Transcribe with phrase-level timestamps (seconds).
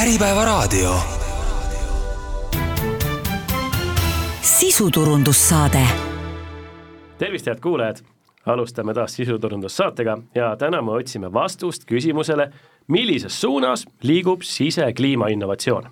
[0.00, 0.94] Äripäevaraadio.
[4.40, 5.78] sisuturundussaade.
[7.18, 7.96] tervist, head kuulajad!
[8.46, 12.52] alustame taas sisuturundussaatega ja täna me otsime vastust küsimusele,
[12.86, 15.90] millises suunas liigub sisekliimainnovatsioon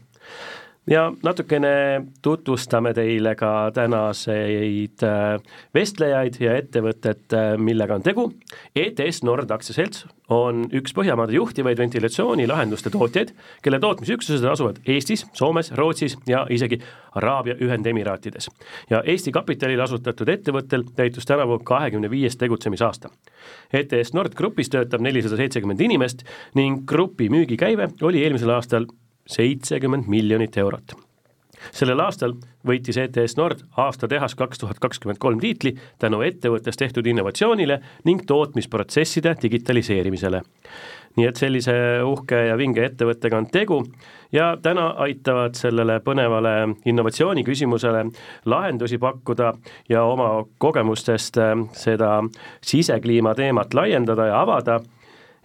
[0.91, 5.41] ja natukene tutvustame teile ka tänaseid äh,
[5.75, 8.29] vestlejaid ja ettevõtet, äh, millega on tegu.
[8.77, 13.33] ETS Nord aktsiaselts on üks Põhjamaade juhtivaid ventilatsioonilahenduste tootjaid,
[13.63, 16.81] kelle tootmisüksused asuvad Eestis, Soomes, Rootsis ja isegi
[17.17, 18.51] Araabia Ühendemiraatides.
[18.91, 23.09] ja Eesti kapitalil asutatud ettevõttel täitus tänavu kahekümne viies tegutsemisaasta.
[23.73, 26.25] ETS Nord Grupis töötab nelisada seitsekümmend inimest
[26.55, 28.87] ning grupi müügikäive oli eelmisel aastal
[29.29, 30.97] seitsekümmend miljonit eurot.
[31.75, 37.07] sellel aastal võitis ETS Nord aasta tehas kaks tuhat kakskümmend kolm tiitli tänu ettevõttes tehtud
[37.07, 40.43] innovatsioonile ning tootmisprotsesside digitaliseerimisele.
[41.17, 41.73] nii et sellise
[42.07, 43.83] uhke ja vinge ettevõttega on tegu
[44.33, 48.05] ja täna aitavad sellele põnevale innovatsiooni küsimusele
[48.47, 49.53] lahendusi pakkuda
[49.89, 51.41] ja oma kogemustest
[51.73, 52.13] seda
[52.61, 54.81] sisekliima teemat laiendada ja avada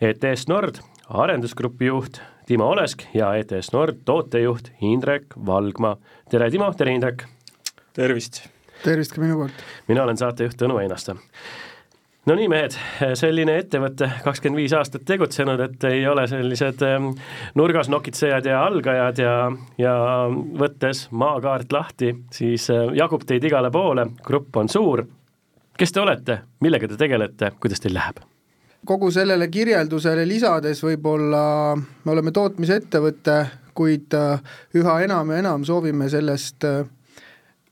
[0.02, 5.96] ETS Nord arendusgrupi juht Timo Olesk ja ETS Nord tootejuht Indrek Valgma.
[6.30, 7.24] tere, Timo, tere, Indrek!
[7.96, 8.42] tervist!
[8.84, 9.62] tervist ka minu poolt!
[9.88, 11.16] mina olen saatejuht Tõnu Einaste.
[12.28, 12.76] no nii, mehed,
[13.20, 17.14] selline ettevõte, kakskümmend viis aastat tegutsenud, et ei ole sellised ähm,
[17.56, 19.38] nurgas nokitsejad ja algajad ja,
[19.80, 19.96] ja
[20.60, 25.08] võttes maakaart lahti, siis äh, jagub teid igale poole, grupp on suur.
[25.80, 28.20] kes te olete, millega te tegelete, kuidas teil läheb?
[28.86, 31.44] Kogu sellele kirjeldusele lisades võib-olla
[31.78, 33.38] me oleme tootmisettevõte,
[33.74, 34.44] kuid äh,
[34.78, 36.84] üha enam ja enam soovime sellest äh,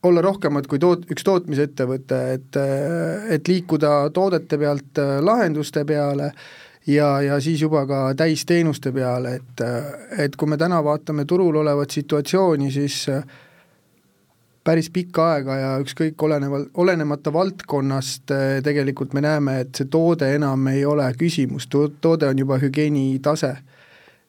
[0.03, 6.31] olla rohkemat kui toot-, üks tootmisettevõte, et, äh, et liikuda toodete pealt lahenduste peale
[6.87, 9.63] ja, ja siis juba ka täisteenuste peale, et,
[10.17, 13.23] et kui me täna vaatame turul olevat situatsiooni, siis äh,
[14.63, 20.29] päris pikka aega ja ükskõik oleneval, olenemata valdkonnast eh, tegelikult me näeme, et see toode
[20.35, 23.55] enam ei ole küsimus, toode on juba hügieenitase.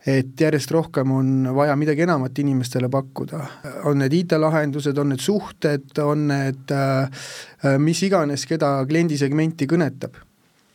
[0.07, 3.39] et järjest rohkem on vaja midagi enamat inimestele pakkuda,
[3.87, 10.19] on need IT-lahendused, on need suhted, on need äh, mis iganes, keda kliendisegmenti kõnetab.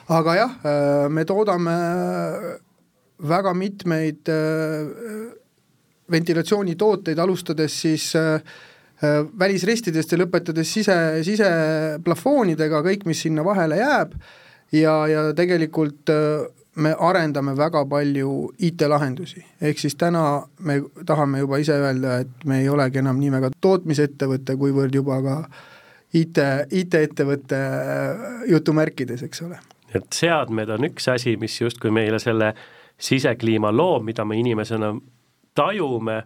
[0.07, 0.55] aga jah,
[1.09, 1.75] me toodame
[3.19, 4.31] väga mitmeid
[6.11, 8.41] ventilatsioonitooteid, alustades siis Äh,
[9.39, 14.15] välisristidest ja lõpetades sise, siseplafoonidega, kõik, mis sinna vahele jääb,
[14.73, 16.47] ja, ja tegelikult äh,
[16.77, 18.31] me arendame väga palju
[18.63, 20.23] IT-lahendusi, ehk siis täna
[20.59, 25.19] me tahame juba ise öelda, et me ei olegi enam nii väga tootmisettevõte, kuivõrd juba
[25.25, 25.37] ka
[26.17, 26.41] IT,
[26.71, 29.59] IT-ettevõte äh, jutumärkides, eks ole.
[29.95, 32.53] et seadmed on üks asi, mis justkui meile selle
[32.97, 34.93] sisekliima loob, mida me inimesena
[35.57, 36.21] tajume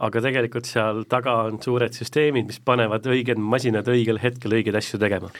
[0.00, 5.00] aga tegelikult seal taga on suured süsteemid, mis panevad õiged masinad õigel hetkel õigeid asju
[5.00, 5.32] tegema.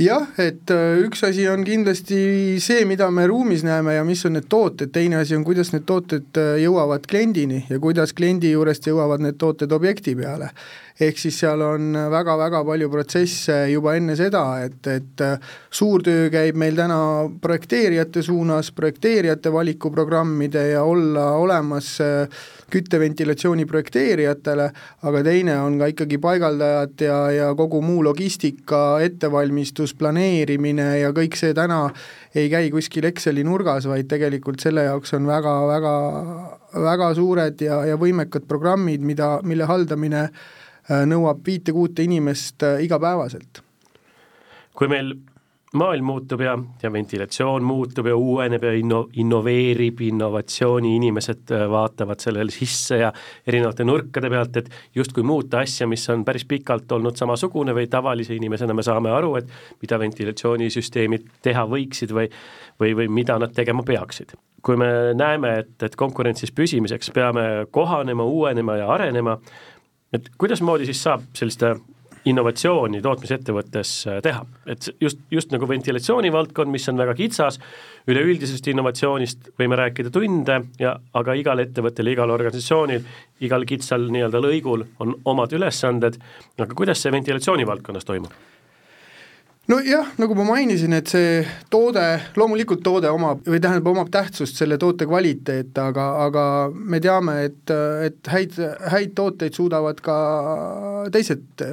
[0.00, 4.38] Jah, et äh, üks asi on kindlasti see, mida me ruumis näeme ja mis on
[4.38, 8.86] need tooted, teine asi on, kuidas need tooted äh, jõuavad kliendini ja kuidas kliendi juurest
[8.88, 10.52] jõuavad need tooted objekti peale.
[11.00, 16.30] Ehk siis seal on väga-väga palju protsesse juba enne seda, et, et äh, suur töö
[16.32, 17.00] käib meil täna
[17.42, 22.40] projekteerijate suunas, projekteerijate valikuprogrammide ja olla olemas äh,
[22.70, 24.68] kütteventilatsiooni projekteerijatele,
[25.08, 31.36] aga teine on ka ikkagi paigaldajad ja, ja kogu muu logistika, ettevalmistus, planeerimine ja kõik
[31.40, 31.82] see täna
[32.34, 35.94] ei käi kuskil Exceli nurgas, vaid tegelikult selle jaoks on väga-väga,
[36.86, 40.28] väga suured ja, ja võimekad programmid, mida, mille haldamine
[40.90, 43.62] Äh, nõuab viite-kuute inimest äh, igapäevaselt.
[44.74, 45.12] kui meil
[45.74, 52.22] maailm muutub ja, ja ventilatsioon muutub ja uueneb ja inno-, innoveerib, innovatsiooni inimesed äh, vaatavad
[52.22, 53.12] sellele sisse ja
[53.46, 58.34] erinevate nurkade pealt, et justkui muuta asja, mis on päris pikalt olnud samasugune või tavalise
[58.34, 62.30] inimesena me saame aru, et mida ventilatsioonisüsteemid teha võiksid või
[62.80, 64.34] või, või mida nad tegema peaksid.
[64.62, 69.38] kui me näeme, et, et konkurentsis püsimiseks peame kohanema, uuenema ja arenema,
[70.12, 71.78] et kuidasmoodi siis saab sellist äh,
[72.28, 77.60] innovatsiooni tootmisettevõttes äh, teha, et just, just nagu ventilatsiooni valdkond, mis on väga kitsas,
[78.10, 83.08] üleüldisest innovatsioonist võime rääkida tunde ja aga igal ettevõttel, igal organisatsioonil,
[83.46, 86.20] igal kitsal nii-öelda lõigul on omad ülesanded,
[86.60, 88.49] aga kuidas see ventilatsiooni valdkonnas toimub?
[89.70, 91.40] Nojah, nagu ma mainisin, et see
[91.70, 92.02] toode,
[92.38, 96.44] loomulikult toode omab või tähendab, omab tähtsust selle toote kvaliteet, aga, aga
[96.74, 97.74] me teame, et,
[98.06, 98.58] et häid,
[98.94, 100.16] häid tooteid suudavad ka
[101.14, 101.64] teised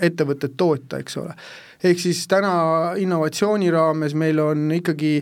[0.00, 1.36] ettevõtted toota, eks ole.
[1.82, 2.54] ehk siis täna
[3.02, 5.18] innovatsiooni raames meil on ikkagi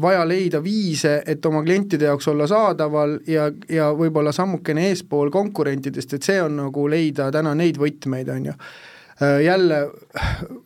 [0.00, 6.18] vaja leida viise, et oma klientide jaoks olla saadaval ja, ja võib-olla sammukene eespool konkurentidest,
[6.18, 9.90] et see on nagu leida täna neid võtmeid, on ju Äh, jälle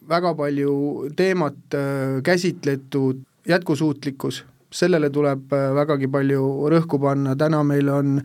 [0.09, 7.89] väga palju teemat äh, käsitletud jätkusuutlikkus, sellele tuleb äh, vägagi palju rõhku panna, täna meil
[7.89, 8.23] on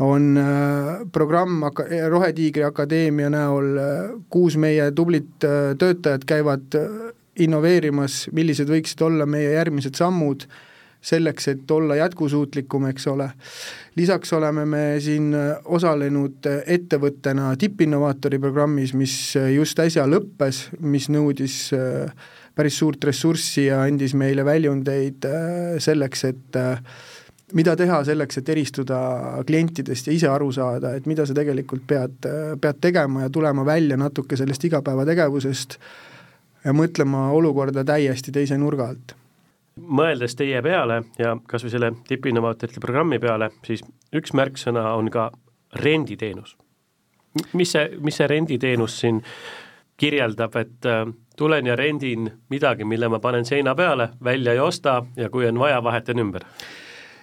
[0.00, 0.38] on
[1.12, 1.60] programm
[2.08, 3.66] Rohetiigri Akadeemia näol,
[4.32, 5.44] kuus meie tublit
[5.78, 6.72] töötajat käivad
[7.36, 10.46] innoveerimas, millised võiksid olla meie järgmised sammud
[11.00, 13.30] selleks, et olla jätkusuutlikum, eks ole.
[13.96, 19.14] lisaks oleme me siin osalenud ettevõttena tippinnovaatori programmis, mis
[19.54, 22.12] just äsja lõppes, mis nõudis äh,
[22.54, 26.82] päris suurt ressurssi ja andis meile väljundeid äh, selleks, et äh,
[27.56, 29.00] mida teha selleks, et eristuda
[29.46, 32.28] klientidest ja ise aru saada, et mida sa tegelikult pead,
[32.60, 35.78] pead tegema ja tulema välja natuke sellest igapäevategevusest
[36.64, 39.19] ja mõtlema olukorda täiesti teise nurga alt
[39.80, 43.82] mõeldes teie peale ja kas või selle tippinnovaatorite programmi peale, siis
[44.16, 45.30] üks märksõna on ka
[45.82, 46.56] renditeenus.
[47.52, 49.22] mis see, mis see renditeenus siin
[50.00, 51.06] kirjeldab, et äh,
[51.36, 55.58] tulen ja rendin midagi, mille ma panen seina peale, välja ei osta ja kui on
[55.58, 56.44] vaja, vahetan ümber?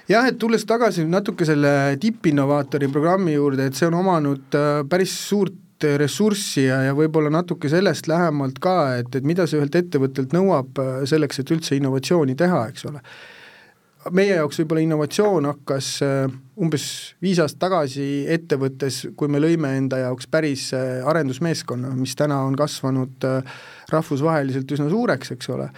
[0.10, 5.16] jah, et tulles tagasi natuke selle tippinnovaatori programmi juurde, et see on omanud äh, päris
[5.30, 10.36] suurt ressurssi ja, ja võib-olla natuke sellest lähemalt ka, et, et mida see ühelt ettevõttelt
[10.36, 13.02] nõuab äh, selleks, et üldse innovatsiooni teha, eks ole.
[14.16, 16.28] meie jaoks võib-olla innovatsioon hakkas äh,
[16.58, 16.88] umbes
[17.22, 22.56] viis aastat tagasi ettevõttes, kui me lõime enda jaoks päris äh, arendusmeeskonna, mis täna on
[22.58, 23.28] kasvanud
[23.92, 25.70] rahvusvaheliselt üsna suureks, eks ole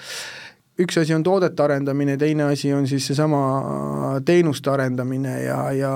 [0.80, 3.42] üks asi on toodete arendamine, teine asi on siis seesama
[4.26, 5.92] teenuste arendamine ja, ja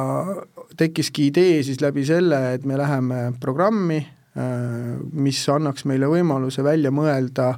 [0.77, 3.99] tekkiski idee siis läbi selle, et me läheme programmi,
[4.37, 7.53] äh, mis annaks meile võimaluse välja mõelda,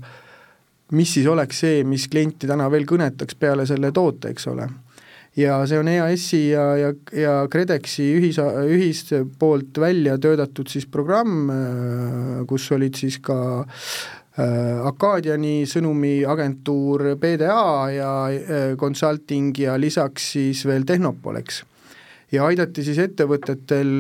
[0.96, 4.68] mis siis oleks see, mis klienti täna veel kõnetaks peale selle toote, eks ole.
[5.36, 8.38] ja see on EAS-i ja, ja, ja KredExi ühis,
[8.72, 9.10] ühist
[9.40, 13.40] poolt välja töötatud siis programm, äh, kus olid siis ka
[14.36, 18.10] Äh, Acadiani sõnumiagentuur PDA ja
[18.76, 21.62] consulting ja lisaks siis veel Tehnopolex.
[22.36, 23.92] Ja aidati siis ettevõtetel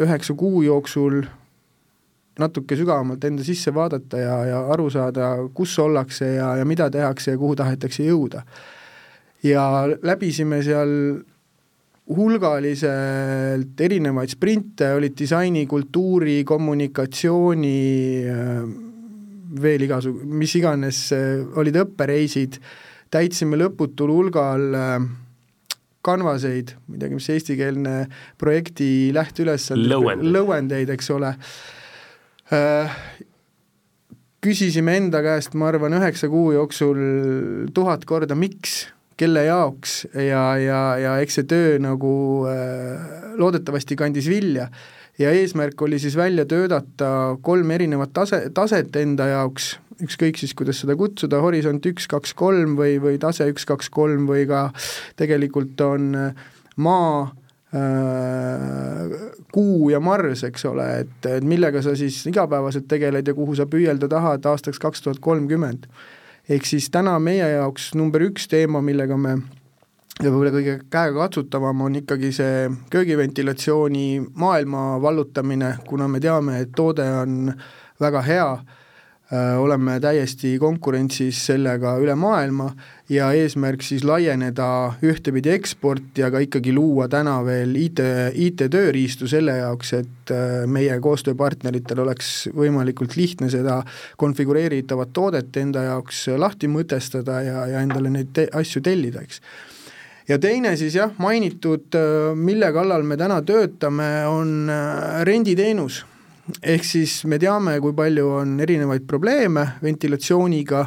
[0.00, 1.22] üheksa kuu jooksul
[2.40, 7.34] natuke sügavamalt enda sisse vaadata ja, ja aru saada, kus ollakse ja, ja mida tehakse
[7.34, 8.44] ja kuhu tahetakse jõuda.
[9.42, 9.64] ja
[10.02, 10.90] läbisime seal
[12.10, 17.76] hulgaliselt erinevaid sprinte, olid disaini, kultuuri, kommunikatsiooni
[18.26, 18.64] äh,
[19.62, 22.58] veel igasugu, mis iganes äh, olid õppereisid,
[23.14, 24.96] täitsime lõputul hulgal äh,
[26.06, 27.96] kanvaseid, ma ei teagi, mis eestikeelne
[28.40, 29.98] projekti lähteülesanne,
[30.32, 31.34] lõuendeid, eks ole.
[32.54, 33.02] Äh,,
[34.40, 37.02] küsisime enda käest, ma arvan, üheksa kuu jooksul
[37.76, 38.86] tuhat korda, miks,
[39.20, 42.12] kelle jaoks ja, ja, ja eks see töö nagu
[42.48, 44.70] äh, loodetavasti kandis vilja
[45.20, 50.80] ja eesmärk oli siis välja töötada kolm erinevat tase, taset enda jaoks, ükskõik siis, kuidas
[50.80, 54.68] seda kutsuda, horisont üks, kaks, kolm või, või tase üks, kaks, kolm või ka
[55.20, 56.14] tegelikult on
[56.80, 57.12] maa
[57.76, 59.18] äh,,
[59.52, 63.66] Kuu ja Marss, eks ole, et, et millega sa siis igapäevaselt tegeled ja kuhu sa
[63.68, 65.86] püüelda tahad aastaks kaks tuhat kolmkümmend.
[66.48, 69.36] ehk siis täna meie jaoks number üks teema, millega me
[70.20, 74.06] ja võib-olla kõige käegakatsutavam on ikkagi see köögiventilatsiooni
[74.40, 77.54] maailma vallutamine, kuna me teame, et toode on
[78.00, 78.48] väga hea,
[79.32, 82.68] äh, oleme täiesti konkurentsis sellega üle maailma
[83.08, 84.68] ja eesmärk siis laieneda
[85.04, 88.04] ühtepidi eksporti, aga ikkagi luua täna veel IT,
[88.44, 93.80] IT-tööriistu selle jaoks, et äh, meie koostööpartneritel oleks võimalikult lihtne seda
[94.20, 99.40] konfigureeritavat toodet enda jaoks lahti mõtestada ja, ja endale neid te asju tellida, eks
[100.30, 106.04] ja teine siis jah, mainitud, äh, mille kallal me täna töötame, on äh, renditeenus.
[106.66, 110.80] ehk siis me teame, kui palju on erinevaid probleeme ventilatsiooniga,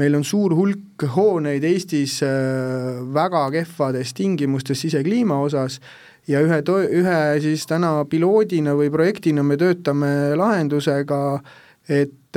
[0.00, 5.78] meil on suur hulk hooneid Eestis äh, väga kehvades tingimustes sisekliima osas
[6.26, 6.58] ja ühe
[6.98, 11.40] ühe siis täna piloodina või projektina me töötame lahendusega,
[11.88, 12.36] et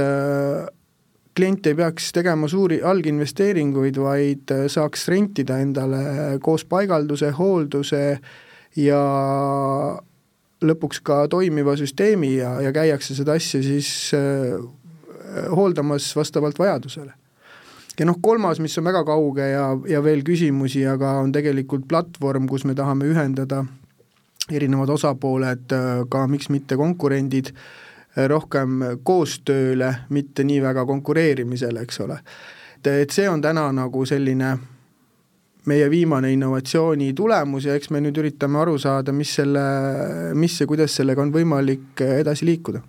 [1.41, 6.01] klient ei peaks tegema suuri alginvesteeringuid, vaid äh, saaks rentida endale
[6.43, 8.03] koos paigalduse, hoolduse
[8.77, 9.00] ja
[10.62, 14.53] lõpuks ka toimiva süsteemi ja, ja käiakse seda asja siis äh,
[15.50, 17.13] hooldamas vastavalt vajadusele.
[17.98, 22.45] ja noh, kolmas, mis on väga kauge ja, ja veel küsimusi, aga on tegelikult platvorm,
[22.45, 23.65] kus me tahame ühendada
[24.51, 32.01] erinevad osapooled, äh, ka miks mitte konkurendid äh,, rohkem koostööle, mitte nii väga konkureerimisele, eks
[32.03, 32.20] ole.
[32.77, 34.58] et, et see on täna nagu selline
[35.70, 39.63] meie viimane innovatsiooni tulemus ja eks me nüüd üritame aru saada, mis selle,
[40.34, 42.82] mis ja kuidas sellega on võimalik edasi liikuda.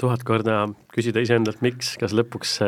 [0.00, 2.58] tuhat korda küsida iseendalt, miks, kas lõpuks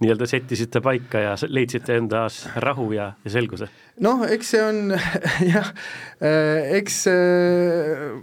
[0.00, 3.68] nii-öelda settisite paika ja leidsite endas rahu ja, ja selguse?
[4.04, 4.92] noh, eks see on
[5.54, 5.70] jah,
[6.76, 6.98] eks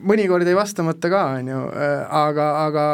[0.05, 1.63] mõnikord jäi vastamata ka, on ju,
[2.19, 2.85] aga, aga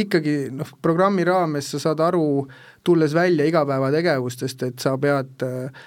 [0.00, 2.46] ikkagi noh, programmi raames sa saad aru,
[2.86, 5.84] tulles välja igapäevategevustest, et sa pead äh,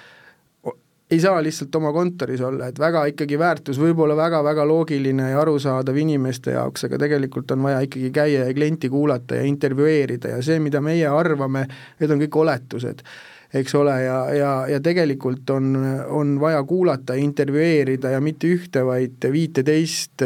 [1.09, 5.41] ei saa lihtsalt oma kontoris olla, et väga ikkagi väärtus võib olla väga-väga loogiline ja
[5.41, 10.45] arusaadav inimeste jaoks, aga tegelikult on vaja ikkagi käia ja klienti kuulata ja intervjueerida ja
[10.45, 11.65] see, mida meie arvame,
[11.99, 13.03] need on kõik oletused
[13.49, 15.71] eks ole, ja, ja, ja tegelikult on,
[16.13, 20.21] on vaja kuulata, intervjueerida ja mitte ühte, vaid viiteist,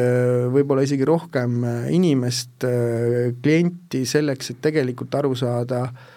[0.52, 1.62] võib-olla isegi rohkem
[1.96, 2.68] inimest,
[3.40, 6.12] klienti, selleks, et tegelikult aru saada äh,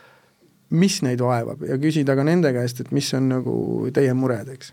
[0.70, 3.56] mis neid vaevab ja küsida ka nende käest, et mis on nagu
[3.94, 4.73] teie mured, eks.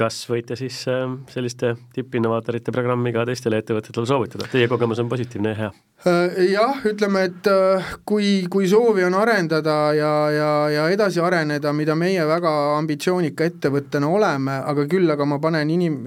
[0.00, 5.52] Kas võite siis äh, selliste tippinnovaatorite programmi ka teistele ettevõtetele soovitada, teie kogemus on positiivne
[5.52, 5.70] ja hea?
[6.08, 11.74] Äh, jah, ütleme, et äh, kui, kui soovi on arendada ja, ja, ja edasi areneda,
[11.76, 16.02] mida meie väga ambitsioonika ettevõttena oleme, aga küll aga ma panen inim-,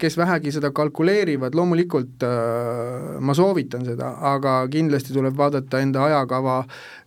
[0.00, 2.26] kes vähegi seda kalkuleerivad, loomulikult
[3.24, 6.60] ma soovitan seda, aga kindlasti tuleb vaadata enda ajakava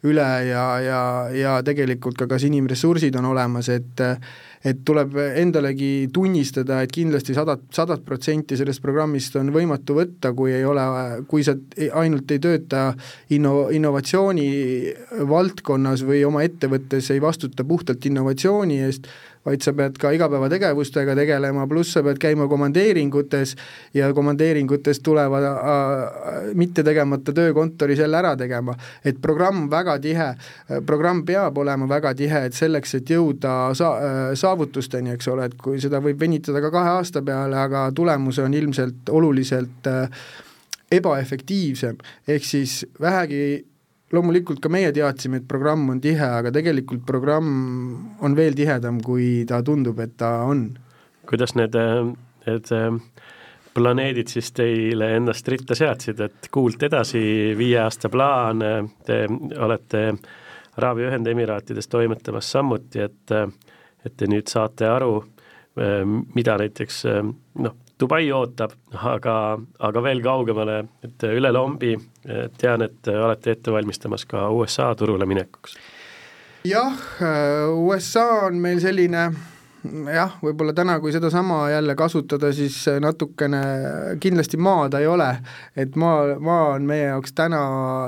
[0.10, 1.02] üle ja, ja,
[1.36, 4.02] ja tegelikult ka, kas inimressursid on olemas, et
[4.64, 10.54] et tuleb endalegi tunnistada, et kindlasti sadat, sadat protsenti sellest programmist on võimatu võtta, kui
[10.54, 10.84] ei ole,
[11.30, 11.56] kui sa
[12.02, 12.92] ainult ei tööta
[13.34, 14.48] inno-, innovatsiooni
[15.30, 19.10] valdkonnas või oma ettevõttes ei vastuta puhtalt innovatsiooni eest,
[19.46, 23.56] vaid sa pead ka igapäevategevustega tegelema, pluss sa pead käima komandeeringutes
[23.98, 28.76] ja komandeeringutest tuleva äh, mitte tegemata töö kontoris jälle ära tegema.
[29.06, 30.30] et programm väga tihe,
[30.86, 35.58] programm peab olema väga tihe, et selleks, et jõuda sa-, äh, saavutusteni, eks ole, et
[35.58, 40.24] kui seda võib venitada ka kahe aasta peale, aga tulemus on ilmselt oluliselt äh,
[40.92, 43.66] ebaefektiivsem, ehk siis vähegi
[44.12, 47.52] loomulikult ka meie teadsime, et programm on tihe, aga tegelikult programm
[48.22, 50.70] on veel tihedam, kui ta tundub, et ta on.
[51.30, 51.76] kuidas need,
[52.48, 52.72] need
[53.74, 57.22] planeedid siis teile ennast ritta seadsid, et kuult edasi,
[57.58, 58.64] viie aasta plaan,
[59.06, 59.24] te
[59.58, 60.02] olete
[60.78, 63.38] Araabia Ühendemiraatides toimetamas samuti, et
[64.02, 65.20] et te nüüd saate aru,
[66.34, 67.04] mida näiteks
[67.62, 68.74] noh, Dubai ootab,
[69.14, 69.36] aga,
[69.80, 71.96] aga veel kaugemale, et üle lombi
[72.58, 75.78] tean, et olete ette valmistamas ka USA turule minekuks.
[76.66, 76.98] jah,
[77.78, 79.30] USA on meil selline
[80.14, 83.62] jah, võib-olla täna, kui sedasama jälle kasutada, siis natukene
[84.22, 85.30] kindlasti maa ta ei ole,
[85.76, 87.62] et maa, maa on meie jaoks täna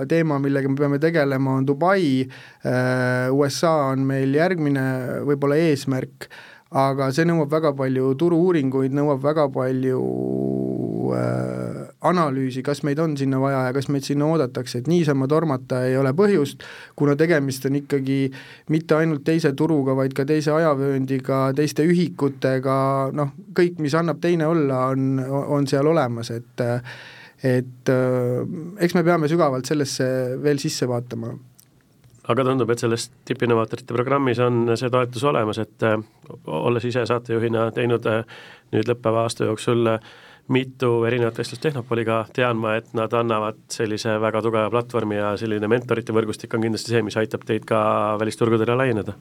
[0.09, 2.27] teema, millega me peame tegelema, on Dubai,
[3.33, 4.85] USA on meil järgmine
[5.29, 6.29] võib-olla eesmärk
[6.74, 10.00] aga see nõuab väga palju turu-uuringuid, nõuab väga palju
[11.13, 15.84] äh, analüüsi, kas meid on sinna vaja ja kas meid sinna oodatakse, et niisama tormata
[15.88, 16.65] ei ole põhjust,
[17.00, 18.20] kuna tegemist on ikkagi
[18.74, 22.77] mitte ainult teise turuga, vaid ka teise ajavööndiga, teiste ühikutega,
[23.15, 26.68] noh, kõik, mis annab teine olla, on, on seal olemas, et
[27.44, 28.44] et äh,
[28.80, 30.06] eks me peame sügavalt sellesse
[30.39, 31.34] veel sisse vaatama
[32.32, 35.98] aga tundub, et selles tippinnovaatorite programmis on see toetus olemas, et äh,
[36.48, 38.24] olles ise saatejuhina teinud äh,
[38.72, 40.13] nüüd lõppeva aasta jooksul äh,
[40.53, 45.70] mitu erinevat vestlust Tehnopoliga, tean ma, et nad annavad sellise väga tugeva platvormi ja selline
[45.72, 47.80] mentorite võrgustik on kindlasti see, mis aitab teid ka
[48.20, 49.15] välisturgudele laieneda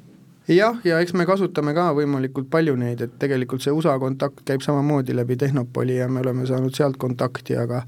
[0.48, 4.64] jah, ja eks me kasutame ka võimalikult palju neid, et tegelikult see USA kontakt käib
[4.64, 7.82] samamoodi läbi Tehnopoli ja me oleme saanud sealt kontakti, aga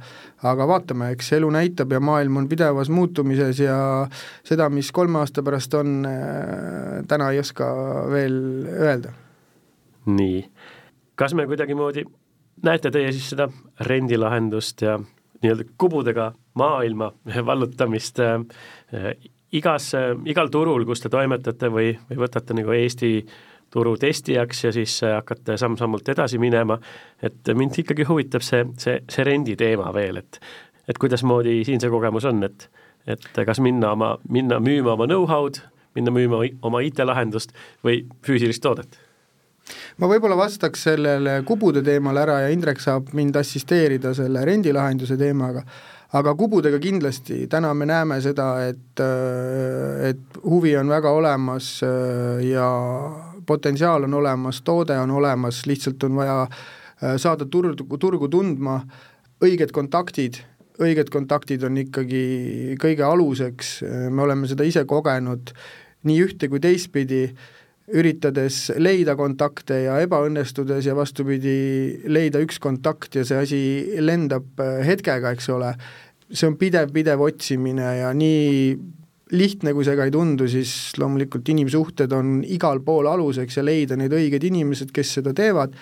[0.44, 3.78] aga vaatame, eks elu näitab ja maailm on pidevas muutumises ja
[4.46, 7.66] seda, mis kolme aasta pärast on, äh, täna ei oska
[8.12, 9.14] veel öelda.
[10.06, 10.44] nii,
[11.16, 12.04] kas me kuidagimoodi
[12.62, 13.48] näete teie siis seda
[13.80, 14.98] rendilahendust ja
[15.42, 17.12] nii-öelda kubudega maailma
[17.46, 18.44] vallutamist äh,
[19.54, 19.92] igas,
[20.26, 23.14] igal turul, kus te toimetate või, või võtate nagu Eesti
[23.74, 26.78] turu testijaks ja siis hakkate samm-sammult edasi minema,
[27.22, 30.40] et mind ikkagi huvitab see, see, see rendi teema veel, et
[30.84, 32.68] et kuidasmoodi siin see kogemus on, et
[33.06, 35.58] et kas minna oma, minna müüma oma know-how'd,
[35.96, 37.52] minna müüma oma IT-lahendust
[37.84, 39.00] või füüsilist toodet?
[39.98, 45.64] ma võib-olla vastaks sellele kubude teemale ära ja Indrek saab mind assisteerida selle rendilahenduse teemaga
[46.14, 52.44] aga kubudega kindlasti, täna me näeme seda, et, äh, et huvi on väga olemas äh,
[52.46, 52.68] ja
[53.46, 58.80] potentsiaal on olemas, toode on olemas, lihtsalt on vaja äh, saada turgu, turgu tundma,
[59.44, 60.38] õiged kontaktid,
[60.82, 63.76] õiged kontaktid on ikkagi kõige aluseks,
[64.10, 65.52] me oleme seda ise kogenud
[66.04, 67.28] nii ühte kui teistpidi
[67.92, 73.60] üritades leida kontakte ja ebaõnnestudes ja vastupidi, leida üks kontakt ja see asi
[74.00, 75.74] lendab hetkega, eks ole,
[76.32, 78.72] see on pidev, pidev otsimine ja nii
[79.34, 83.98] lihtne, kui see ka ei tundu, siis loomulikult inimsuhted on igal pool aluseks ja leida
[84.00, 85.74] need õiged inimesed, kes seda teevad,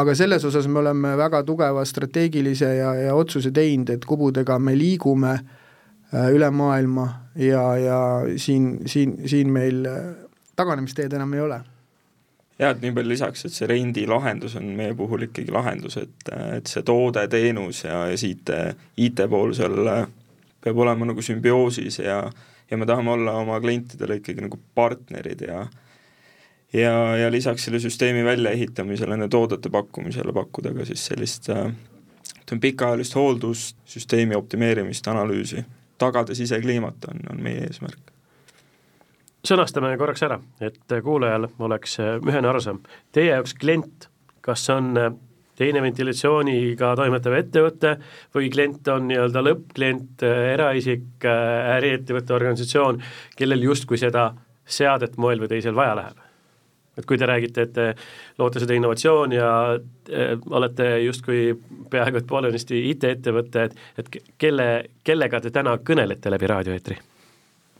[0.00, 4.76] aga selles osas me oleme väga tugeva strateegilise ja, ja otsuse teinud, et kubudega me
[4.78, 8.00] liigume äh, üle maailma ja, ja
[8.36, 10.04] siin, siin, siin meil äh,
[10.56, 11.60] taganemisteed enam ei ole.
[12.58, 16.68] Jah, et nii palju lisaks, et see rendilahendus on meie puhul ikkagi lahendus, et, et
[16.70, 18.52] see toode, teenus ja, ja siit
[19.00, 19.78] IT pool seal
[20.62, 22.22] peab olema nagu sümbioosis ja
[22.72, 25.66] ja me tahame olla oma klientidele ikkagi nagu partnerid ja
[26.72, 33.14] ja, ja lisaks selle süsteemi väljaehitamisele, nende toodete pakkumisele pakkuda ka siis sellist ütleme, pikaajalist
[33.14, 35.64] hooldust, süsteemi optimeerimist, analüüsi,
[35.98, 38.11] tagada sisekliimat on, on meie eesmärk
[39.46, 42.80] sõnastame korraks ära, et kuulajal oleks äh, ühene arusaam.
[43.12, 44.08] Teie jaoks klient,
[44.44, 45.12] kas on äh,
[45.58, 47.96] teine ventilatsiooniga toimetav ettevõte
[48.34, 51.26] või klient on nii-öelda lõppklient, äh, eraisik,
[51.76, 53.02] äriettevõtte organisatsioon,
[53.38, 54.30] kellel justkui seda
[54.62, 56.28] seadet moel või teisel vaja läheb?
[56.98, 57.86] et kui te räägite, et te
[58.38, 61.54] loote seda innovatsiooni ja äh, olete justkui
[61.90, 64.68] peaaegu et poolenisti IT-ettevõte, et, et kelle,
[65.04, 66.98] kellega te täna kõnelete läbi raadioeetri?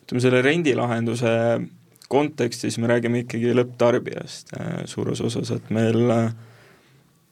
[0.03, 1.33] Ütleme, selle rendilahenduse
[2.13, 6.35] kontekstis me räägime ikkagi lõpptarbijast äh, suures osas, et meil äh,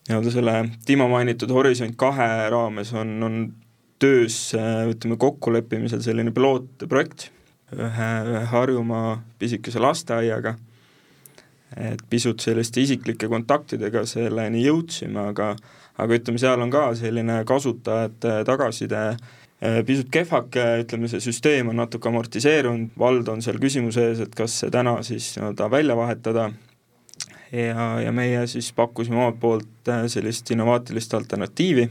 [0.08, 0.54] nii-öelda selle
[0.86, 3.42] Timo mainitud Horisont kahe raames on, on
[4.00, 7.28] töös äh, ütleme, kokkuleppimisel selline pilootprojekt
[7.76, 10.56] ühe, ühe Harjumaa pisikese lasteaiaga,
[11.76, 15.52] et pisut selliste isiklike kontaktidega selleni jõudsime, aga
[16.00, 19.39] aga ütleme, seal on ka selline kasutajate tagasiside äh,
[19.86, 24.54] pisut kehvake, ütleme see süsteem on natuke amortiseerunud, vald on seal küsimuse ees, et kas
[24.62, 26.50] see täna siis nii-öelda välja vahetada.
[27.52, 31.88] Ja, ja meie siis pakkusime omalt poolt äh, sellist innovaatilist alternatiivi,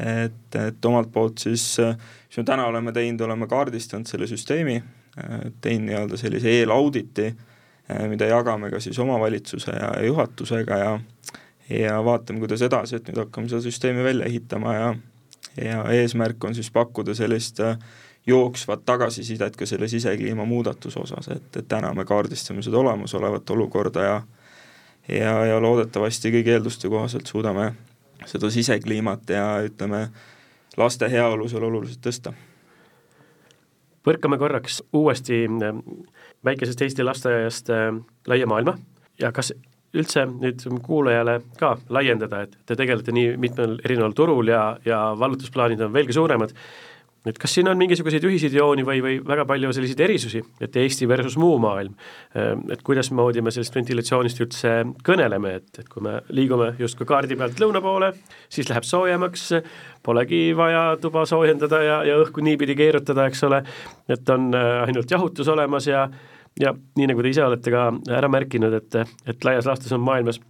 [0.00, 1.92] et, et omalt poolt siis, äh,
[2.30, 4.78] mis me täna oleme teinud, oleme kaardistanud selle süsteemi,
[5.60, 7.26] teinud nii-öelda sellise eelauditi,
[8.08, 10.92] mida jagame ka siis omavalitsuse ja juhatusega ja
[11.68, 14.88] ja vaatame, kuidas edasi, et nüüd hakkame seda süsteemi välja ehitama ja
[15.56, 17.78] ja eesmärk on siis pakkuda sellist äh,
[18.26, 24.02] jooksvat tagasisidet ka selle sisekliima muudatuse osas, et, et täna me kaardistame seda olemasolevat olukorda
[24.02, 24.22] ja
[25.08, 27.72] ja, ja loodetavasti kõigi eelduste kohaselt suudame
[28.26, 30.06] seda sisekliimat ja ütleme,
[30.76, 32.32] laste heaolu seal oluliselt tõsta.
[34.04, 35.82] põrkame korraks uuesti äh,
[36.44, 37.90] väikesest Eesti lasteaiast äh,
[38.26, 38.78] laia maailma
[39.18, 39.52] ja kas
[39.92, 45.82] üldse nüüd kuulajale ka laiendada, et te tegelete nii mitmel erineval turul ja, ja vallutusplaanid
[45.84, 46.54] on veelgi suuremad,
[47.28, 51.06] et kas siin on mingisuguseid ühiseid jooni või, või väga palju selliseid erisusi, et Eesti
[51.10, 51.94] versus muu maailm,
[52.72, 54.74] et kuidasmoodi me sellest ventilatsioonist üldse
[55.06, 58.10] kõneleme, et, et kui me liigume justkui kaardi pealt lõuna poole,
[58.50, 59.48] siis läheb soojemaks,
[60.02, 63.62] polegi vaja tuba soojendada ja, ja õhku niipidi keerutada, eks ole,
[64.10, 66.08] et on ainult jahutus olemas ja
[66.60, 68.96] ja nii, nagu te ise olete ka ära märkinud, et,
[69.28, 70.40] et laias laastus on maailmas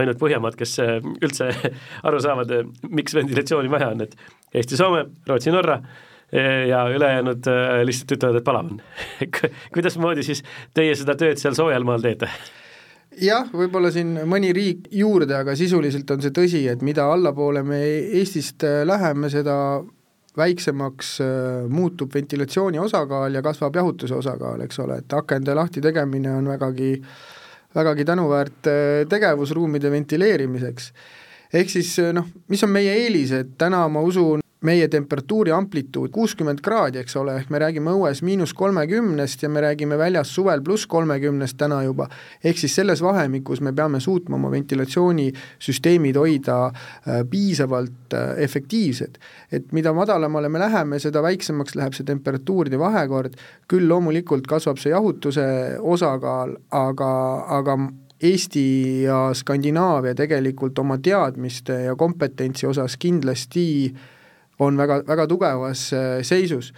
[0.00, 1.50] ainult Põhjamaad, kes äh, üldse
[2.08, 4.16] aru saavad, äh, miks ventilatsiooni vaja on, et
[4.54, 7.48] Eesti, Soome, Rootsi, Norra äh, ja ülejäänud
[7.86, 8.82] lihtsalt ütlevad, et palav on
[9.74, 12.30] kuidasmoodi siis teie seda tööd seal soojal maal teete?
[13.22, 17.78] jah, võib-olla siin mõni riik juurde, aga sisuliselt on see tõsi, et mida allapoole me
[18.18, 19.56] Eestist läheme, seda
[20.36, 21.28] väiksemaks äh,
[21.70, 26.92] muutub ventilatsiooni osakaal ja kasvab jahutuse osakaal, eks ole, et akende lahti tegemine on vägagi,
[27.74, 30.92] vägagi tänuväärt äh, tegevus ruumide ventileerimiseks.
[31.54, 36.12] ehk siis äh, noh, mis on meie eelis, et täna ma usun, meie temperatuuri amplituud
[36.14, 40.62] kuuskümmend kraadi, eks ole, ehk me räägime õues miinus kolmekümnest ja me räägime väljas suvel
[40.64, 42.08] pluss kolmekümnest täna juba,
[42.44, 49.18] ehk siis selles vahemikus me peame suutma oma ventilatsioonisüsteemid hoida äh, piisavalt äh, efektiivsed.
[49.52, 53.36] et mida madalamale me läheme, seda väiksemaks läheb see temperatuuride vahekord,
[53.68, 55.44] küll loomulikult kasvab see jahutuse
[55.80, 57.12] osakaal, aga,
[57.58, 57.78] aga
[58.24, 64.10] Eesti ja Skandinaavia tegelikult oma teadmiste ja kompetentsi osas kindlasti äh,
[64.58, 66.72] on väga, väga tugevas äh, seisus.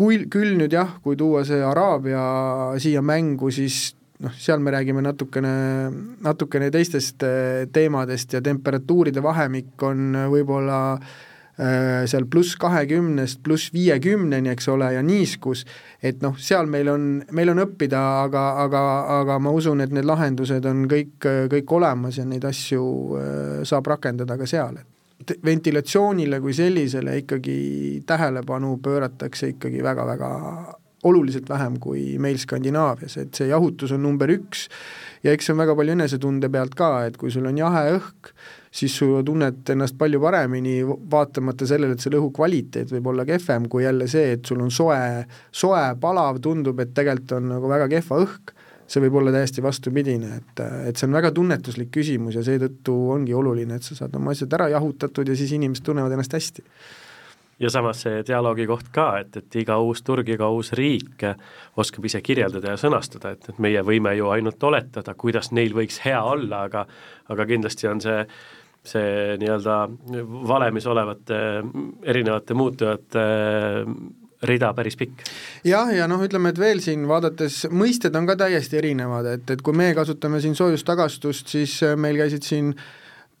[0.00, 2.20] kui, küll nüüd jah, kui tuua see Araabia
[2.80, 3.90] siia mängu, siis
[4.24, 5.50] noh, seal me räägime natukene,
[6.24, 14.52] natukene teistest äh, teemadest ja temperatuuride vahemik on võib-olla äh, seal pluss kahekümnest pluss viiekümneni,
[14.54, 15.66] eks ole, ja niiskus,
[16.00, 18.84] et noh, seal meil on, meil on õppida, aga, aga,
[19.18, 21.18] aga ma usun, et need lahendused on kõik,
[21.52, 22.86] kõik olemas ja neid asju
[23.68, 24.88] saab rakendada ka seal, et
[25.44, 27.56] ventilatsioonile kui sellisele ikkagi
[28.08, 30.30] tähelepanu pööratakse ikkagi väga-väga
[31.02, 34.66] oluliselt vähem kui meil Skandinaavias, et see jahutus on number üks.
[35.24, 38.32] Ja eks see on väga palju enesetunde pealt ka, et kui sul on jahe õhk,
[38.72, 43.68] siis su tunned ennast palju paremini, vaatamata sellele, et selle õhu kvaliteet võib olla kehvem
[43.72, 47.88] kui jälle see, et sul on soe, soe, palav, tundub, et tegelikult on nagu väga
[47.96, 48.54] kehva õhk,
[48.90, 53.36] see võib olla täiesti vastupidine, et, et see on väga tunnetuslik küsimus ja seetõttu ongi
[53.36, 56.66] oluline, et sa saad oma asjad ära jahutatud ja siis inimesed tunnevad ennast hästi.
[57.60, 61.26] Ja samas see dialoogi koht ka, et, et iga uus turg, iga uus riik
[61.78, 66.00] oskab ise kirjeldada ja sõnastada, et, et meie võime ju ainult oletada, kuidas neil võiks
[66.06, 66.86] hea olla, aga
[67.30, 68.24] aga kindlasti on see
[68.80, 69.74] see nii-öelda
[70.48, 71.36] valemis olevate
[72.08, 73.24] erinevate muutujate
[74.46, 75.26] rida päris pikk.
[75.64, 79.62] jah, ja noh, ütleme, et veel siin vaadates, mõisted on ka täiesti erinevad, et, et
[79.62, 82.88] kui me kasutame siin soojustagastust, siis meil käisid siin äh,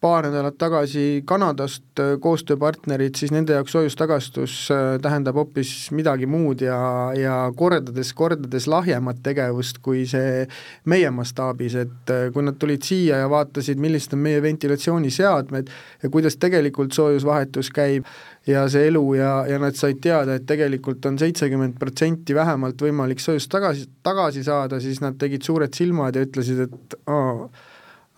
[0.00, 6.64] paar nädalat tagasi Kanadast äh, koostööpartnerid, siis nende jaoks soojustagastus äh, tähendab hoopis midagi muud
[6.64, 6.78] ja,
[7.16, 10.46] ja kordades, kordades lahjemat tegevust kui see
[10.88, 16.12] meie mastaabis, et äh, kui nad tulid siia ja vaatasid, millised on meie ventilatsiooniseadmed ja
[16.12, 18.08] kuidas tegelikult soojusvahetus käib
[18.48, 23.20] ja see elu ja, ja nad said teada, et tegelikult on seitsekümmend protsenti vähemalt võimalik
[23.20, 27.29] soojust tagasi, tagasi saada, siis nad tegid suured silmad ja ütlesid, et aa,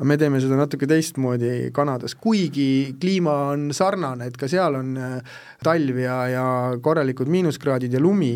[0.03, 4.97] aga me teeme seda natuke teistmoodi Kanadas, kuigi kliima on sarnane, et ka seal on
[4.99, 6.47] äh, talv ja, ja
[6.83, 8.33] korralikud miinuskraadid ja lumi,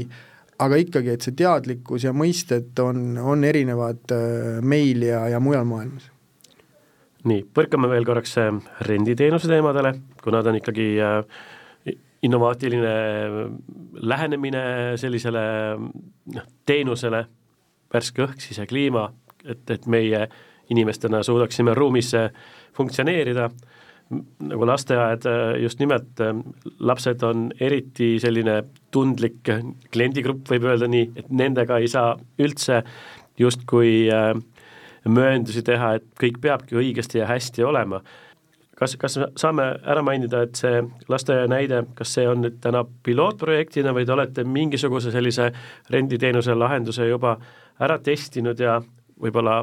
[0.62, 5.66] aga ikkagi, et see teadlikkus ja mõisted on, on erinevad äh, meil ja, ja mujal
[5.66, 6.06] maailmas.
[7.26, 8.54] nii, põrkame veel korraks äh,
[8.86, 10.90] renditeenuse teemadele, kuna ta on ikkagi
[12.26, 12.96] innovaatiline
[14.06, 14.66] lähenemine
[15.02, 15.48] sellisele
[15.82, 17.26] noh, teenusele,
[17.90, 19.10] värske õhk, sisekliima,
[19.42, 20.28] et, et meie
[20.70, 22.12] inimestena suudaksime ruumis
[22.76, 23.50] funktsioneerida,
[24.46, 25.24] nagu lasteaed
[25.62, 26.20] just nimelt,
[26.78, 28.60] lapsed on eriti selline
[28.94, 29.48] tundlik
[29.92, 32.82] kliendigrupp, võib öelda nii, et nendega ei saa üldse
[33.38, 34.34] justkui äh,
[35.08, 38.00] mööndusi teha, et kõik peabki õigesti ja hästi olema.
[38.76, 43.94] kas, kas saame ära mainida, et see lasteaia näide, kas see on nüüd täna pilootprojektina
[43.96, 45.50] või te olete mingisuguse sellise
[45.90, 47.38] renditeenuse lahenduse juba
[47.80, 48.80] ära testinud ja
[49.20, 49.62] võib-olla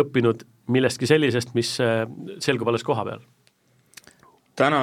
[0.00, 2.04] õppinud millestki sellisest, mis äh,
[2.42, 3.26] selgub alles koha peal?
[4.60, 4.80] täna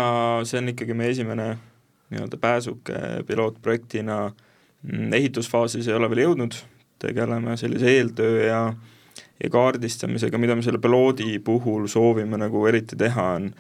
[0.47, 1.51] see on ikkagi meie esimene
[2.09, 4.31] nii-öelda pääsuke pilootprojektina,
[4.81, 6.55] mm, ehitusfaasis ei ole veel jõudnud,
[6.99, 8.61] tegeleme sellise eeltöö ja
[9.37, 13.51] ja kaardistamisega, mida me selle piloodi puhul soovime nagu eriti teha, on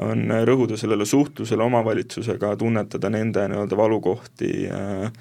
[0.00, 5.12] on rõhuda sellele suhtlusele omavalitsusega, tunnetada nende nii-öelda valukohti äh,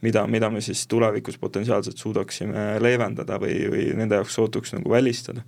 [0.00, 5.42] mida, mida me siis tulevikus potentsiaalselt suudaksime leevendada või, või nende jaoks sootuks nagu välistada.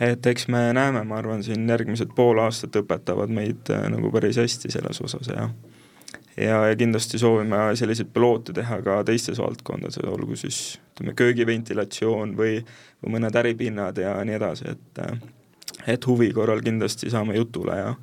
[0.00, 4.36] et eks me näeme, ma arvan, siin järgmised pool aastat õpetavad meid äh, nagu päris
[4.36, 5.48] hästi selles osas ja
[6.36, 12.58] ja, ja kindlasti soovime selliseid piloote teha ka teistes valdkondades, olgu siis ütleme, köögiventilatsioon või,
[13.02, 15.16] või mõned äripinnad ja nii edasi, et äh,
[15.86, 17.94] et huvi korral kindlasti saame jutule ja,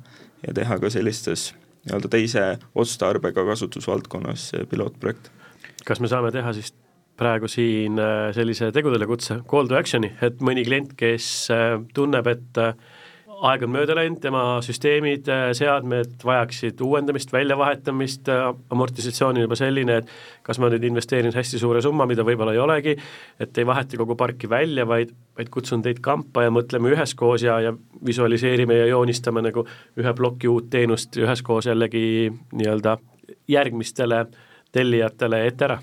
[0.46, 1.50] ja teha ka sellistes
[1.86, 5.30] nii-öelda teise otstarbega kasutusvaldkonnas pilootprojekt.
[5.86, 6.74] kas me saame teha siis
[7.20, 12.28] praegu siin äh, sellise tegudele kutse, call to action'i, et mõni klient, kes äh, tunneb,
[12.32, 12.74] et äh,
[13.48, 18.28] aeg on mööda läinud, tema süsteemid, seadmed vajaksid uuendamist, väljavahetamist,
[18.72, 20.10] amortisatsioon on juba selline, et
[20.46, 22.96] kas ma nüüd investeerin hästi suure summa, mida võib-olla ei olegi,
[23.40, 27.60] et ei vaheta kogu parki välja, vaid, vaid kutsun teid kampa ja mõtleme üheskoos ja,
[27.64, 27.74] ja
[28.06, 29.64] visualiseerime ja joonistame nagu
[30.00, 32.04] ühe ploki uut teenust üheskoos jällegi
[32.52, 32.98] nii-öelda
[33.48, 34.26] järgmistele
[34.72, 35.80] tellijatele ette ära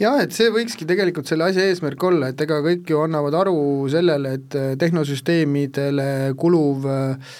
[0.00, 3.56] jah, et see võikski tegelikult selle asja eesmärk olla, et ega kõik ju annavad aru
[3.92, 6.08] sellele, et äh, tehnosüsteemidele
[6.40, 7.34] kuluv äh,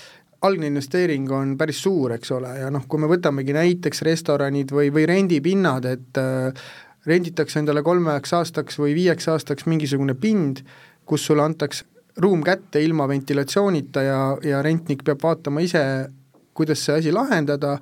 [0.44, 4.90] algne investeering on päris suur, eks ole, ja noh, kui me võtamegi näiteks restoranid või,
[4.94, 6.66] või rendipinnad, et äh,
[7.08, 10.62] renditakse endale kolmeks aastaks või viieks aastaks mingisugune pind,
[11.08, 11.88] kus sulle antakse
[12.22, 15.82] ruum kätte ilma ventilatsioonita ja, ja rentnik peab vaatama ise,
[16.54, 17.78] kuidas see asi lahendada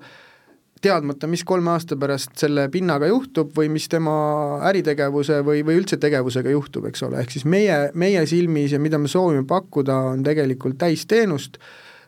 [0.82, 4.12] teadmata, mis kolme aasta pärast selle pinnaga juhtub või mis tema
[4.68, 8.98] äritegevuse või, või üldse tegevusega juhtub, eks ole, ehk siis meie, meie silmis ja mida
[8.98, 11.60] me soovime pakkuda, on tegelikult täisteenust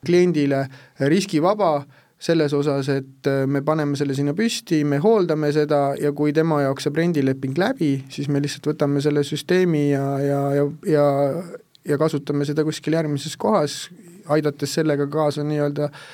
[0.04, 0.66] kliendile,
[1.08, 1.84] riskivaba,
[2.24, 6.86] selles osas, et me paneme selle sinna püsti, me hooldame seda ja kui tema jaoks
[6.86, 11.06] saab rendileping läbi, siis me lihtsalt võtame selle süsteemi ja, ja, ja, ja
[11.84, 13.90] ja kasutame seda kuskil järgmises kohas,
[14.32, 16.06] aidates sellega kaasa nii-öelda äh,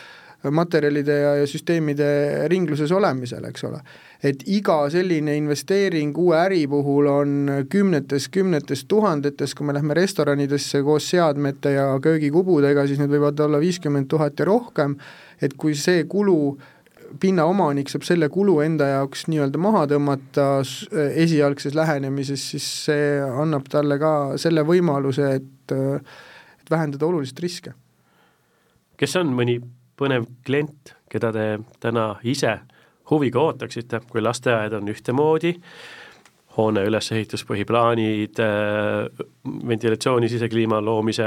[0.49, 2.07] materjalide ja, ja süsteemide
[2.49, 3.81] ringluses olemisel, eks ole.
[4.25, 7.33] et iga selline investeering uue äri puhul on
[7.73, 13.61] kümnetes, kümnetes tuhandetes, kui me lähme restoranidesse koos seadmete ja köögikubudega, siis need võivad olla
[13.61, 14.97] viiskümmend tuhat ja rohkem,
[15.41, 16.57] et kui see kulu
[17.21, 20.47] pinnaomanik saab selle kulu enda jaoks nii-öelda maha tõmmata
[21.25, 27.75] esialgses lähenemises, siis see annab talle ka selle võimaluse, et, et vähendada oluliselt riske.
[29.01, 29.59] kes on mõni
[30.01, 31.47] põnev klient, keda te
[31.83, 32.59] täna ise
[33.11, 35.55] huviga ootaksite, kui lasteaed on ühtemoodi,
[36.57, 39.25] hoone ülesehitus, põhiplaanid, äh,
[39.71, 41.27] ventilatsiooni, sisekliima loomise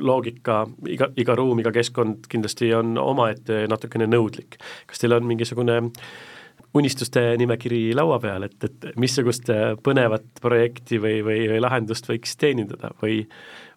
[0.00, 4.58] loogika, iga, iga ruum, iga keskkond kindlasti on omaette natukene nõudlik.
[4.86, 5.80] kas teil on mingisugune
[6.74, 9.50] unistuste nimekiri laua peal, et, et missugust
[9.82, 13.22] põnevat projekti või, või, või lahendust võiks teenindada või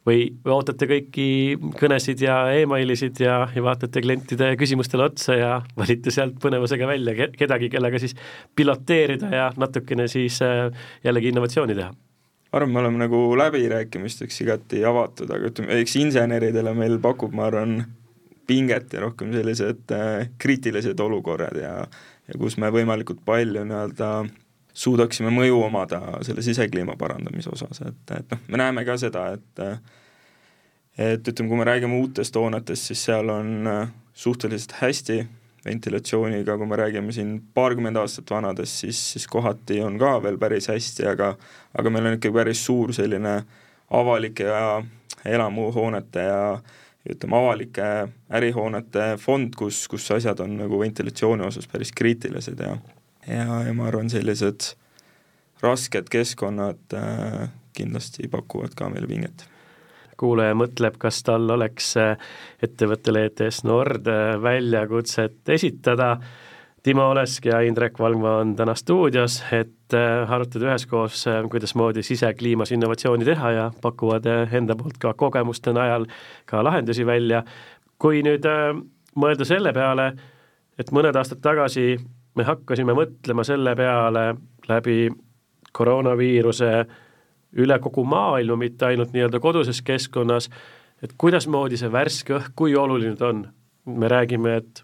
[0.08, 1.28] või, või ootate kõiki
[1.80, 7.72] kõnesid ja emailisid ja, ja vaatate klientide küsimustele otsa ja valite sealt põnevusega välja kedagi,
[7.74, 8.16] kellega siis
[8.56, 10.68] piloteerida ja natukene siis äh,
[11.04, 11.94] jällegi innovatsiooni teha?
[12.58, 17.82] arvan, me oleme nagu läbirääkimisteks igati avatud, aga ütleme, eks inseneridele meil pakub, ma arvan,
[18.48, 21.74] pinget ja rohkem sellised äh, kriitilised olukorrad ja
[22.28, 24.10] ja kus me võimalikult palju nii-öelda
[24.78, 29.64] suudaksime mõju omada selle sisekliima parandamise osas, et, et noh, me näeme ka seda, et
[30.98, 35.20] et ütleme, kui me räägime uutest hoonetest, siis seal on äh, suhteliselt hästi
[35.66, 40.70] ventilatsiooniga, kui me räägime siin paarkümmend aastat vanadest, siis, siis kohati on ka veel päris
[40.72, 41.36] hästi, aga
[41.78, 43.38] aga meil on ikkagi päris suur selline
[43.94, 44.82] avalike ja
[45.26, 46.42] elamuhoonete ja
[47.08, 47.90] ütleme, avalike
[48.40, 52.76] ärihoonete fond, kus, kus asjad on nagu ventilatsiooni osas päris kriitilised ja
[53.28, 54.74] ja, ja ma arvan, sellised
[55.62, 59.48] rasked keskkonnad äh, kindlasti pakuvad ka meile pinget
[60.18, 62.18] kuulaja mõtleb, kas tal oleks äh,
[62.64, 66.16] ettevõttele ETS Nord äh, väljakutset esitada.
[66.84, 73.28] Timo Olesk ja Indrek Valgma on täna stuudios, et äh, arutada üheskoos, kuidasmoodi sisekliimas innovatsiooni
[73.28, 76.08] teha ja pakuvad enda poolt ka kogemuste najal
[76.46, 77.44] ka lahendusi välja.
[77.98, 78.44] kui nüüd
[79.18, 80.12] mõelda selle peale,
[80.78, 81.96] et mõned aastad tagasi
[82.38, 84.30] me hakkasime mõtlema selle peale
[84.70, 85.08] läbi
[85.78, 86.72] koroonaviiruse
[87.58, 90.50] üle kogu maailma, mitte ainult nii-öelda koduses keskkonnas,
[91.04, 93.48] et kuidasmoodi see värske õhk, kui oluline ta on.
[93.88, 94.82] me räägime, et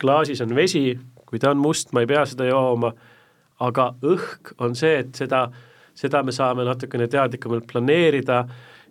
[0.00, 2.90] klaasis on vesi, kui ta on must, ma ei pea seda jooma,
[3.64, 5.46] aga õhk on see, et seda,
[5.96, 8.42] seda me saame natukene teadlikumalt planeerida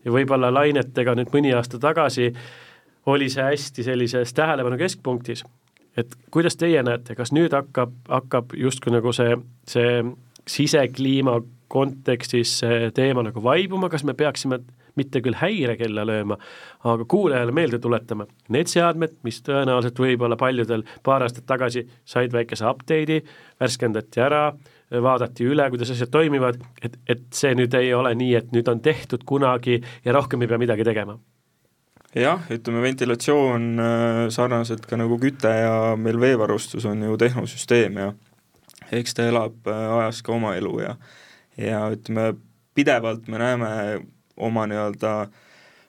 [0.05, 2.31] ja võib-olla lainetega nüüd mõni aasta tagasi
[3.05, 5.45] oli see hästi sellises tähelepanu keskpunktis
[5.97, 9.37] et kuidas teie näete, kas nüüd hakkab, hakkab justkui nagu see,
[9.69, 10.01] see
[10.47, 11.39] sisekliima
[11.71, 14.59] kontekstis see teema nagu vaibuma, kas me peaksime
[14.95, 16.37] mitte küll häirekella lööma,
[16.87, 22.67] aga kuulajale meelde tuletama, need seadmed, mis tõenäoliselt võib-olla paljudel paar aastat tagasi said väikese
[22.69, 23.19] update'i,
[23.59, 24.45] värskendati ära,
[25.03, 28.83] vaadati üle, kuidas asjad toimivad, et, et see nüüd ei ole nii, et nüüd on
[28.85, 31.19] tehtud kunagi ja rohkem ei pea midagi tegema
[32.15, 38.11] jah, ütleme ventilatsioon äh, sarnaselt ka nagu küte ja meil veevarustus on ju tehnosüsteem ja
[38.95, 40.95] eks ta elab äh, ajas ka oma elu ja
[41.59, 42.33] ja ütleme,
[42.75, 43.71] pidevalt me näeme
[44.35, 45.15] oma nii-öelda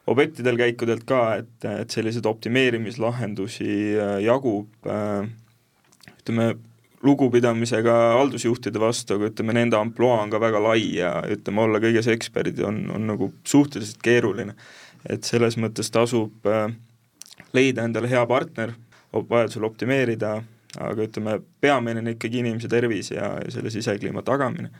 [0.06, 4.70] objektidel käikudelt ka, et, et selliseid optimeerimislahendusi äh, jagub,
[6.12, 6.52] ütleme,
[7.06, 12.08] lugupidamisega haldusjuhtide vastu, aga ütleme, nende ampluaa on ka väga lai ja ütleme, olla kõiges
[12.10, 14.56] eksperdid on, on nagu suhteliselt keeruline
[15.08, 16.68] et selles mõttes tasub äh,
[17.56, 18.74] leida endale hea partner,
[19.16, 20.36] vajadusel optimeerida,
[20.76, 24.70] aga ütleme, peamine on ikkagi inimese tervis ja, ja selle sisekliima tagamine.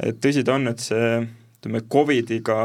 [0.00, 2.60] et tõsi ta on, et see ütleme, Covidiga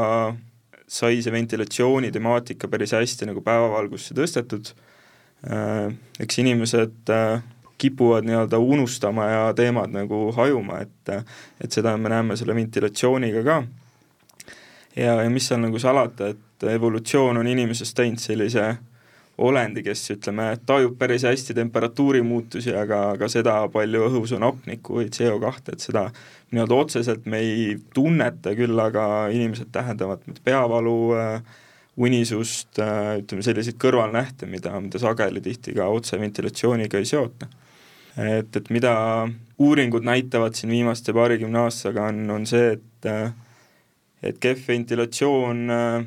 [0.92, 4.72] sai see ventilatsiooni temaatika päris hästi nagu päevavalgusse tõstetud,
[5.48, 7.42] äh, eks inimesed äh,
[7.82, 11.14] kipuvad nii-öelda unustama ja teemad nagu hajuma, et
[11.60, 13.62] et seda me näeme selle ventilatsiooniga ka.
[14.96, 18.66] Ja, ja mis seal nagu salata, et evolutsioon on inimesest teinud sellise
[19.42, 25.00] olendi, kes ütleme, tajub päris hästi temperatuuri muutusi, aga, aga seda, palju õhus on hapnikku
[25.00, 26.04] või CO2, et seda
[26.52, 30.98] nii-öelda otseselt me ei tunneta, küll aga inimesed tähendavad peavalu,
[32.02, 37.48] unisust, ütleme selliseid kõrvalnähte, mida, mida sageli tihti ka otse ventilatsiooniga ei seota.
[38.16, 38.94] et, et mida
[39.58, 43.08] uuringud näitavad siin viimaste paarikümne aastaga, on, on see, et
[44.22, 46.04] et kehv ventilatsioon äh,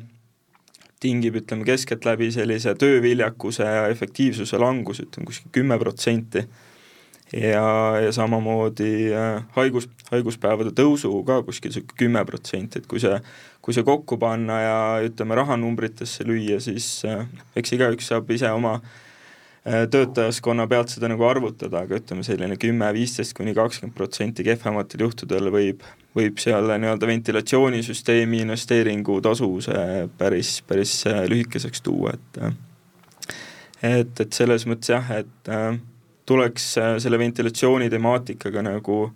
[1.00, 6.46] tingib, ütleme keskeltläbi sellise tööviljakuse ja efektiivsuse langus, ütleme kuskil kümme protsenti.
[7.32, 13.18] ja, ja samamoodi äh, haigus, haiguspäevade tõusu ka kuskil niisugune kümme protsenti, et kui see,
[13.60, 17.26] kui see kokku panna ja ütleme, rahanumbritesse lüüa, siis äh,
[17.56, 18.78] eks igaüks saab ise oma
[19.66, 25.50] töötajaskonna pealt seda nagu arvutada, aga ütleme, selline kümme, viisteist kuni kakskümmend protsenti kehvematel juhtudel
[25.50, 25.82] võib
[26.16, 29.76] võib seal nii-öelda ventilatsioonisüsteemi investeeringu tasuvuse
[30.18, 32.56] päris, päris äh, lühikeseks tuua, et äh,
[34.00, 35.76] et, et selles mõttes jah, et äh,
[36.26, 39.10] tuleks selle ventilatsiooni temaatikaga nagu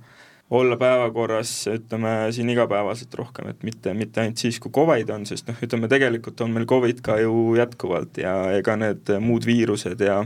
[0.50, 5.48] olla päevakorras, ütleme, siin igapäevaselt rohkem, et mitte, mitte ainult siis, kui Covid on, sest
[5.50, 10.24] noh, ütleme tegelikult on meil Covid ka ju jätkuvalt ja ega need muud viirused ja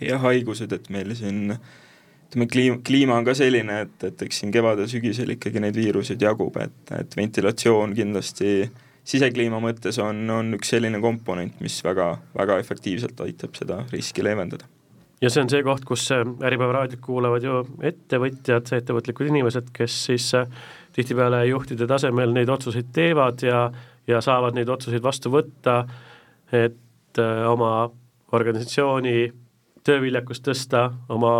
[0.00, 1.54] ja haigused, et meil siin
[2.26, 6.56] ütleme, kliim, kliima on ka selline, et, et eks siin kevadel-sügisel ikkagi neid viiruseid jagub,
[6.62, 8.68] et, et ventilatsioon kindlasti
[9.06, 14.66] sisekliima mõttes on, on üks selline komponent, mis väga, väga efektiivselt aitab seda riski leevendada.
[15.22, 19.94] Ja see on see koht, kus äh, Äripäeva raadiot kuulavad ju ettevõtjad, ettevõtlikud inimesed, kes
[20.10, 20.50] siis äh,
[20.96, 23.62] tihtipeale juhtide tasemel neid otsuseid teevad ja,
[24.08, 25.78] ja saavad neid otsuseid vastu võtta,
[26.52, 27.88] et äh, oma
[28.36, 29.30] organisatsiooni
[29.86, 31.32] tööviljakust tõsta, oma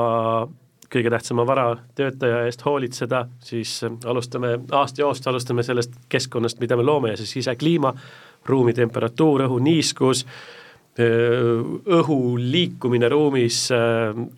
[0.92, 6.87] kõige tähtsama vara töötaja eest hoolitseda, siis alustame aasta joost, alustame sellest keskkonnast, mida me
[6.87, 7.92] loome ja see sisekliima,
[8.46, 10.25] ruumi temperatuur, õhu niiskus,
[10.96, 13.66] õhu liikumine ruumis,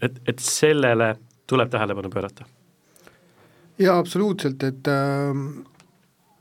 [0.03, 1.13] et, et sellele
[1.47, 2.45] tuleb tähelepanu pöörata.
[3.79, 4.95] jaa, absoluutselt, et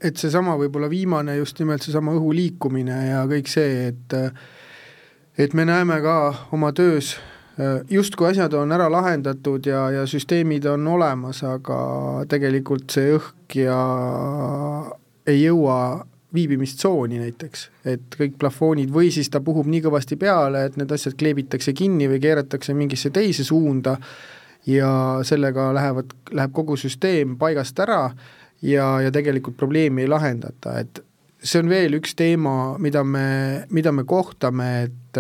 [0.02, 4.14] et seesama võib-olla viimane, just nimelt seesama õhu liikumine ja kõik see, et
[5.38, 6.18] et me näeme ka
[6.52, 7.37] oma töös Äh,
[7.90, 11.80] justkui asjad on ära lahendatud ja, ja süsteemid on olemas, aga
[12.30, 13.80] tegelikult see õhk ja
[15.28, 15.80] ei jõua
[16.34, 21.16] viibimistsooni näiteks, et kõik plafoonid või siis ta puhub nii kõvasti peale, et need asjad
[21.18, 23.96] kleebitakse kinni või keeratakse mingisse teise suunda
[24.68, 24.92] ja
[25.26, 28.12] sellega lähevad, läheb kogu süsteem paigast ära
[28.62, 31.02] ja, ja tegelikult probleemi ei lahendata, et
[31.44, 33.28] see on veel üks teema, mida me,
[33.74, 35.20] mida me kohtame, et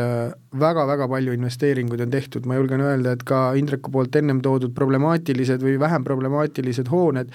[0.58, 4.74] väga-väga äh, palju investeeringuid on tehtud, ma julgen öelda, et ka Indreku poolt ennem toodud
[4.78, 7.34] problemaatilised või vähem problemaatilised hooned,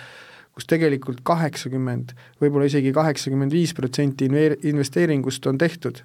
[0.53, 6.03] kus tegelikult kaheksakümmend, võib-olla isegi kaheksakümmend viis protsenti investeeringust on tehtud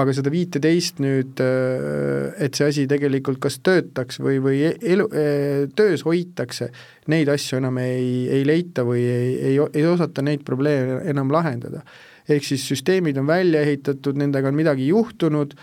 [0.00, 5.06] aga seda viiteist nüüd, äh, et see asi tegelikult kas töötaks või, või e-, elu,
[5.14, 6.72] äh, töös hoitakse,
[7.12, 11.84] neid asju enam ei, ei leita või ei, ei, ei osata neid probleeme enam lahendada.
[12.28, 15.54] ehk siis süsteemid on välja ehitatud, nendega on midagi juhtunud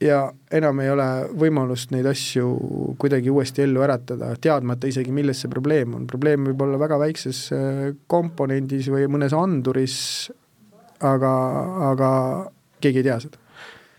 [0.00, 0.22] ja
[0.56, 2.46] enam ei ole võimalust neid asju
[2.98, 7.42] kuidagi uuesti ellu äratada, teadmata isegi, milles see probleem on, probleem võib olla väga väikses
[7.52, 9.98] äh, komponendis või mõnes anduris,
[11.04, 11.34] aga,
[11.90, 12.10] aga
[12.80, 13.49] keegi ei tea seda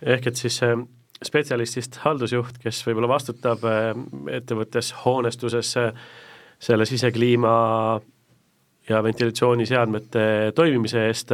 [0.01, 0.75] ehk et siis see
[1.21, 3.91] spetsialistist haldusjuht, kes võib-olla vastutab äh,
[4.39, 5.75] ettevõttes hoonestuses
[6.61, 7.51] selle sisekliima
[8.89, 10.23] ja ventilatsiooniseadmete
[10.55, 11.33] toimimise eest,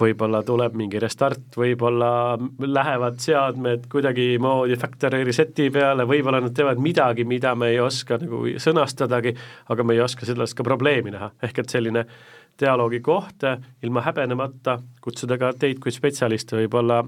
[0.00, 7.24] võib-olla tuleb mingi restart, võib-olla lähevad seadmed kuidagimoodi factory reset'i peale, võib-olla nad teevad midagi,
[7.24, 9.32] mida me ei oska nagu sõnastadagi,
[9.72, 12.04] aga me ei oska sellest ka probleemi näha, ehk et selline
[12.60, 13.44] dialoogi koht
[13.84, 17.02] ilma häbenemata kutsuda ka teid kui spetsialiste võib-olla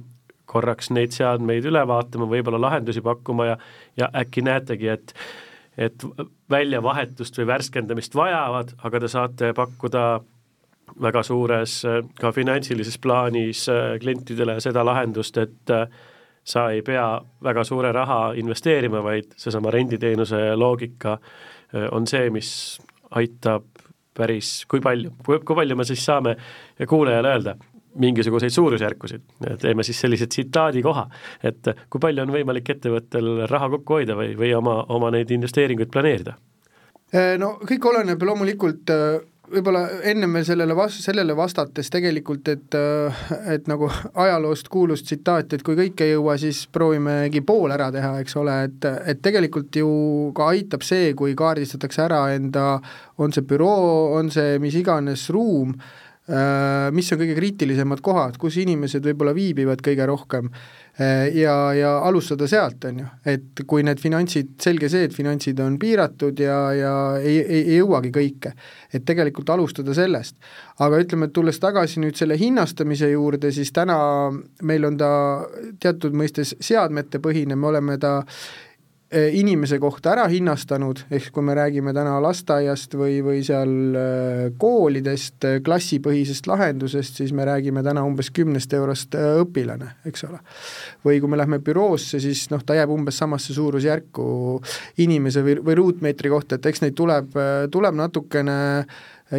[0.48, 3.60] korraks neid seadmeid üle vaatama, võib-olla lahendusi pakkuma ja,
[3.96, 5.14] ja äkki näetegi, et
[5.78, 6.02] et
[6.50, 10.04] väljavahetust või värskendamist vajavad, aga te saate pakkuda
[11.04, 11.74] väga suures
[12.18, 13.68] ka finantsilises plaanis
[14.02, 15.74] klientidele seda lahendust, et
[16.42, 17.06] sa ei pea
[17.44, 21.18] väga suure raha investeerima, vaid seesama renditeenuse loogika
[21.92, 22.50] on see, mis
[23.20, 23.68] aitab
[24.18, 26.34] päris, kui palju, kui palju me siis saame
[26.88, 27.54] kuulajale öelda,
[27.98, 29.24] mingisuguseid suurusjärkusid,
[29.62, 31.06] teeme siis sellise tsitaadi koha,
[31.42, 35.90] et kui palju on võimalik ettevõttel raha kokku hoida või, või oma, oma neid investeeringuid
[35.94, 36.36] planeerida?
[37.14, 42.76] Äh, no kõik oleneb loomulikult äh, võib-olla ennem veel sellele vas-, sellele vastates tegelikult, et
[42.76, 43.22] äh,
[43.54, 43.88] et nagu
[44.24, 48.58] ajaloost kuulus tsitaat, et kui kõike ei jõua, siis proovimegi pool ära teha, eks ole,
[48.68, 49.88] et, et tegelikult ju
[50.36, 52.66] ka aitab see, kui kaardistatakse ära enda,
[53.18, 55.72] on see büroo, on see mis iganes ruum,
[56.92, 60.68] mis on kõige kriitilisemad kohad, kus inimesed võib-olla viibivad kõige rohkem äh,
[61.34, 65.78] ja, ja alustada sealt, on ju, et kui need finantsid, selge see, et finantsid on
[65.78, 68.52] piiratud ja, ja ei, ei, ei jõuagi kõike,
[68.92, 70.36] et tegelikult alustada sellest.
[70.78, 73.98] aga ütleme, et tulles tagasi nüüd selle hinnastamise juurde, siis täna
[74.62, 75.10] meil on ta
[75.80, 78.24] teatud mõistes seadmetepõhine, me oleme ta
[79.08, 85.38] inimese kohta ära hinnastanud, ehk kui me räägime täna lasteaiast või, või seal eh, koolidest,
[85.48, 90.42] eh, klassipõhisest lahendusest, siis me räägime täna umbes kümnest eurost õpilane, eks ole.
[91.06, 94.28] või kui me lähme büroosse, siis noh, ta jääb umbes samasse suurusjärku
[95.00, 97.32] inimese või, või ruutmeetri kohta, et eks neid tuleb,
[97.72, 98.58] tuleb natukene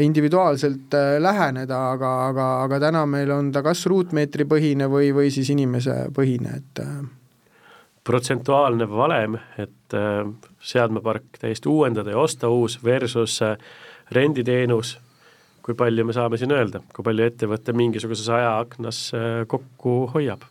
[0.01, 6.57] individuaalselt läheneda, aga, aga, aga täna meil on ta kas ruutmeetripõhine või, või siis inimesepõhine,
[6.57, 6.85] et
[8.03, 10.23] protsentuaalne valem, et äh,
[10.61, 13.57] seadmepark täiesti uuendada ja osta uus versus äh,
[14.11, 14.97] renditeenus,
[15.65, 20.47] kui palju me saame siin öelda, kui palju ettevõte mingisuguses ajaaknas äh, kokku hoiab?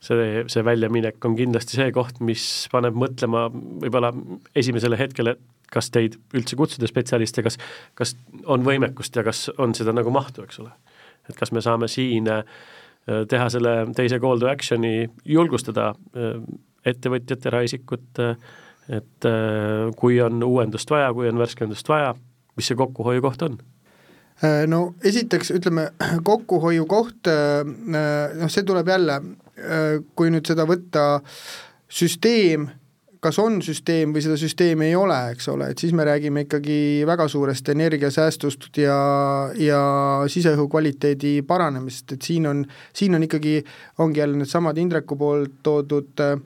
[0.00, 4.14] see, see väljaminek on kindlasti see koht, mis paneb mõtlema võib-olla
[4.56, 5.34] esimesele hetkele,
[5.70, 7.58] kas teid üldse kutsuda spetsialiste, kas,
[7.98, 8.14] kas
[8.48, 10.72] on võimekust ja kas on seda nagu mahtu, eks ole.
[11.28, 12.44] et kas me saame siin äh,
[13.06, 16.40] teha selle teise call to action'i, julgustada äh,
[16.86, 18.36] ettevõtjat, eraisikut, äh,
[18.90, 19.26] et
[20.00, 22.14] kui on uuendust vaja, kui on värskendust vaja,
[22.58, 23.60] mis see kokkuhoiukoht on?
[24.40, 25.90] Äh, no esiteks ütleme,
[26.30, 29.18] kokkuhoiu koht, äh, noh, see tuleb jälle,
[29.60, 31.20] äh, kui nüüd seda võtta
[31.90, 32.70] süsteem,
[33.20, 36.78] kas on süsteem või seda süsteemi ei ole, eks ole, et siis me räägime ikkagi
[37.08, 39.00] väga suurest energiasäästust ja,
[39.60, 39.80] ja
[40.32, 42.64] siseõhu kvaliteedi paranemist, et siin on,
[42.96, 43.60] siin on ikkagi,
[44.00, 46.38] ongi jälle needsamad Indreku poolt toodud äh,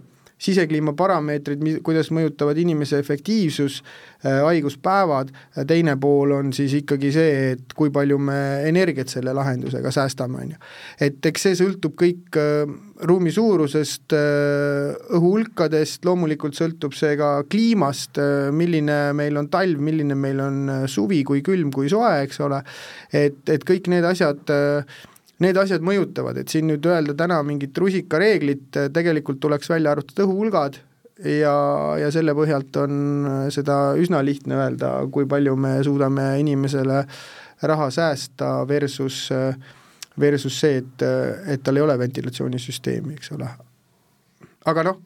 [0.45, 5.33] sisekliima parameetrid, mi-, kuidas mõjutavad inimese efektiivsus äh,, haiguspäevad,
[5.69, 8.39] teine pool on siis ikkagi see, et kui palju me
[8.69, 10.61] energiat selle lahendusega säästame, on ju.
[11.09, 12.65] et eks see sõltub kõik äh,
[13.09, 20.19] ruumi suurusest äh,, õhuhulkadest, loomulikult sõltub see ka kliimast äh,, milline meil on talv, milline
[20.19, 22.63] meil on äh, suvi, kui külm, kui soe, eks ole,
[23.13, 25.03] et, et kõik need asjad äh,
[25.43, 30.79] need asjad mõjutavad, et siin nüüd öelda täna mingit rusikareeglit, tegelikult tuleks välja arvutada õhuhulgad
[31.23, 31.55] ja,
[32.01, 37.05] ja selle põhjalt on seda üsna lihtne öelda, kui palju me suudame inimesele
[37.65, 39.29] raha säästa versus,
[40.21, 41.07] versus see, et,
[41.55, 43.49] et tal ei ole ventilatsioonisüsteemi, eks ole.
[44.71, 45.01] aga noh,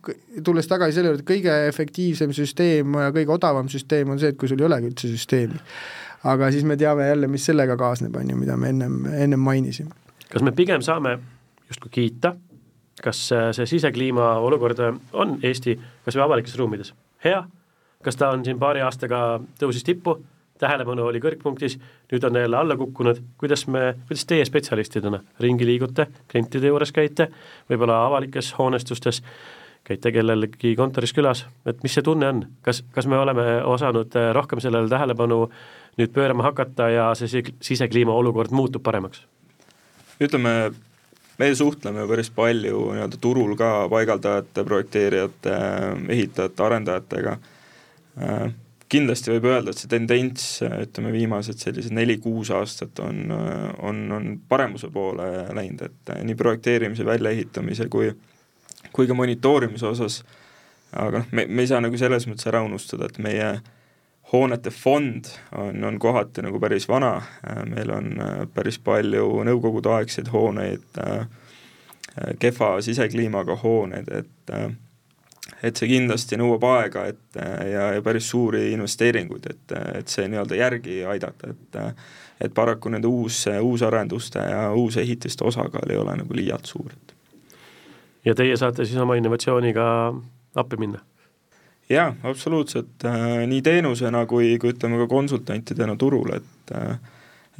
[0.44, 4.50] tulles tagasi selle juurde, kõige efektiivsem süsteem ja kõige odavam süsteem on see, et kui
[4.50, 5.60] sul ei olegi üldse süsteemi.
[6.28, 10.07] aga siis me teame jälle, mis sellega kaasneb, on ju, mida me ennem, ennem mainisime
[10.32, 11.18] kas me pigem saame
[11.68, 12.34] justkui kiita,
[13.02, 14.80] kas see sisekliima olukord
[15.12, 17.42] on Eesti kas või avalikes ruumides hea,
[18.04, 20.18] kas ta on siin paari aastaga tõusis tippu,
[20.58, 21.78] tähelepanu oli kõrgpunktis,
[22.12, 27.28] nüüd on jälle alla kukkunud, kuidas me, kuidas teie spetsialistidena ringi liigute, klientide juures käite,
[27.70, 29.22] võib-olla avalikes hoonestustes,
[29.86, 34.60] käite kellelgi kontoris külas, et mis see tunne on, kas, kas me oleme osanud rohkem
[34.60, 35.44] sellele tähelepanu
[35.98, 39.24] nüüd pöörama hakata ja see sisekliima olukord muutub paremaks?
[40.20, 40.54] Ütleme,
[41.38, 45.58] me suhtleme päris palju nii-öelda turul ka paigaldajate, projekteerijate,
[46.08, 47.36] ehitajate, arendajatega.
[48.88, 53.26] kindlasti võib öelda, et see tendents, ütleme viimased sellised neli-kuus aastat on,
[53.84, 58.14] on, on paremuse poole läinud, et nii projekteerimise, väljaehitamise kui,
[58.92, 60.22] kui ka monitoorimise osas,
[60.96, 63.60] aga noh, me, me ei saa nagu selles mõttes ära unustada, et meie äh,
[64.32, 65.24] hoonete fond
[65.56, 67.22] on, on kohati nagu päris vana,
[67.68, 74.54] meil on äh, päris palju nõukogudeaegseid hooneid, äh, äh, kehva sisekliimaga hooneid, et
[75.64, 77.36] et see kindlasti nõuab aega, et
[77.72, 81.78] ja, ja päris suuri investeeringuid, et, et see nii-öelda järgi aidata, et
[82.38, 86.92] et paraku nende uus, uusarenduste ja uusehitiste osakaal ei ole nagu liialt suur.
[88.24, 89.88] ja teie saate siis oma innovatsiooniga
[90.54, 91.00] appi minna?
[91.90, 96.98] Jaa, absoluutselt, äh, nii teenusena kui, kui ütleme ka konsultantidena turul, et äh,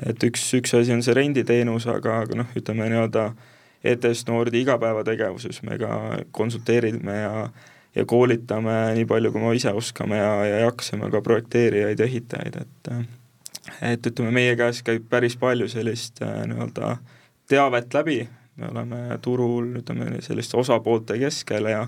[0.07, 3.33] et üks, üks asi on see renditeenus, aga, aga noh, ütleme nii-öelda
[3.89, 5.99] ETS Nordi igapäevategevuses me ka
[6.35, 7.49] konsulteerime ja
[7.97, 12.59] ja koolitame nii palju, kui me ise oskame ja, ja jaksame ka projekteerijaid ja ehitajaid,
[12.61, 12.93] et
[13.83, 16.97] et ütleme, meie käes käib päris palju sellist äh, nii-öelda
[17.49, 18.21] teavet läbi,
[18.57, 21.87] me oleme turul, ütleme, selliste osapoolte keskel ja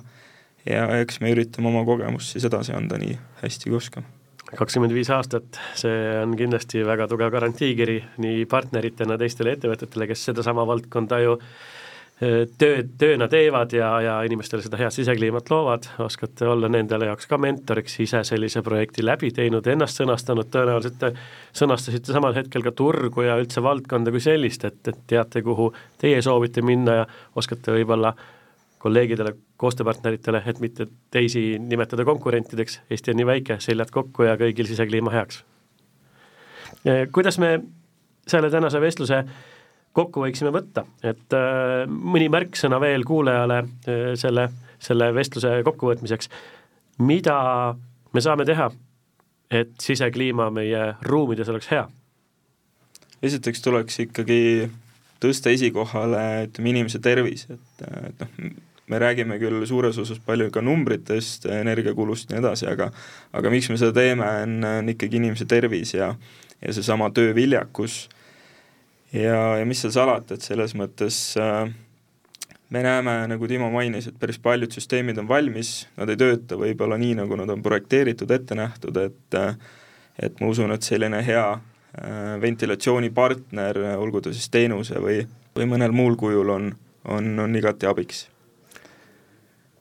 [0.69, 4.07] ja eks me üritame oma kogemust siis edasi anda nii hästi, kui oskame.
[4.51, 10.67] kakskümmend viis aastat, see on kindlasti väga tugev garantiikiri nii partneritena teistele ettevõtetele, kes sedasama
[10.67, 11.37] valdkonda ju
[12.21, 17.31] eh, töö, tööna teevad ja, ja inimestele seda head sisekliimat loovad, oskate olla nendele jaoks
[17.31, 21.07] ka mentoriks, ise sellise projekti läbi teinud, ennast sõnastanud, tõenäoliselt
[21.63, 25.71] sõnastasite samal hetkel ka turgu ja üldse valdkonda kui sellist, et, et teate, kuhu
[26.03, 27.07] teie soovite minna ja
[27.39, 28.17] oskate võib-olla
[28.81, 34.69] kolleegidele, koostööpartneritele, et mitte teisi nimetada konkurentideks, Eesti on nii väike, seljad kokku ja kõigil
[34.69, 35.45] sisekliima heaks.
[37.13, 37.59] kuidas me
[38.29, 39.25] selle tänase vestluse
[39.97, 44.49] kokku võiksime võtta, et äh, mõni märksõna veel kuulajale äh, selle,
[44.79, 46.31] selle vestluse kokkuvõtmiseks,
[47.03, 47.39] mida
[48.15, 48.71] me saame teha,
[49.51, 51.89] et sisekliima meie ruumides oleks hea?
[53.21, 54.71] esiteks tuleks ikkagi
[55.21, 58.55] tõsta esikohale, ütleme, inimese tervis, et, et noh,
[58.91, 62.91] me räägime küll suures osas palju ka numbritest, energiakulust ja nii edasi, aga
[63.37, 66.15] aga miks me seda teeme, on, on ikkagi inimese tervis ja
[66.61, 68.09] ja seesama tööviljakus.
[69.17, 71.71] Ja, ja mis seal salata, et selles mõttes äh,
[72.71, 76.99] me näeme, nagu Timo mainis, et päris paljud süsteemid on valmis, nad ei tööta võib-olla
[77.01, 79.41] nii, nagu nad on projekteeritud, ette nähtud, et
[80.21, 85.23] et ma usun, et selline hea äh, ventilatsioonipartner, olgu ta siis teenuse või,
[85.57, 86.75] või mõnel muul kujul, on,
[87.09, 88.29] on, on igati abiks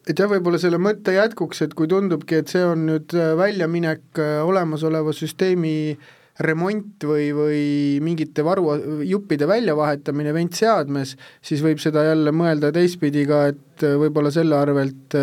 [0.07, 5.13] et jah, võib-olla selle mõtte jätkuks, et kui tundubki, et see on nüüd väljaminek olemasoleva
[5.15, 5.97] süsteemi
[6.39, 7.63] remont või, või
[8.03, 15.17] mingite varujuppide väljavahetamine ventseadmes, siis võib seda jälle mõelda teistpidi ka, et võib-olla selle arvelt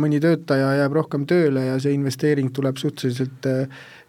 [0.00, 3.50] mõni töötaja jääb rohkem tööle ja see investeering tuleb suhteliselt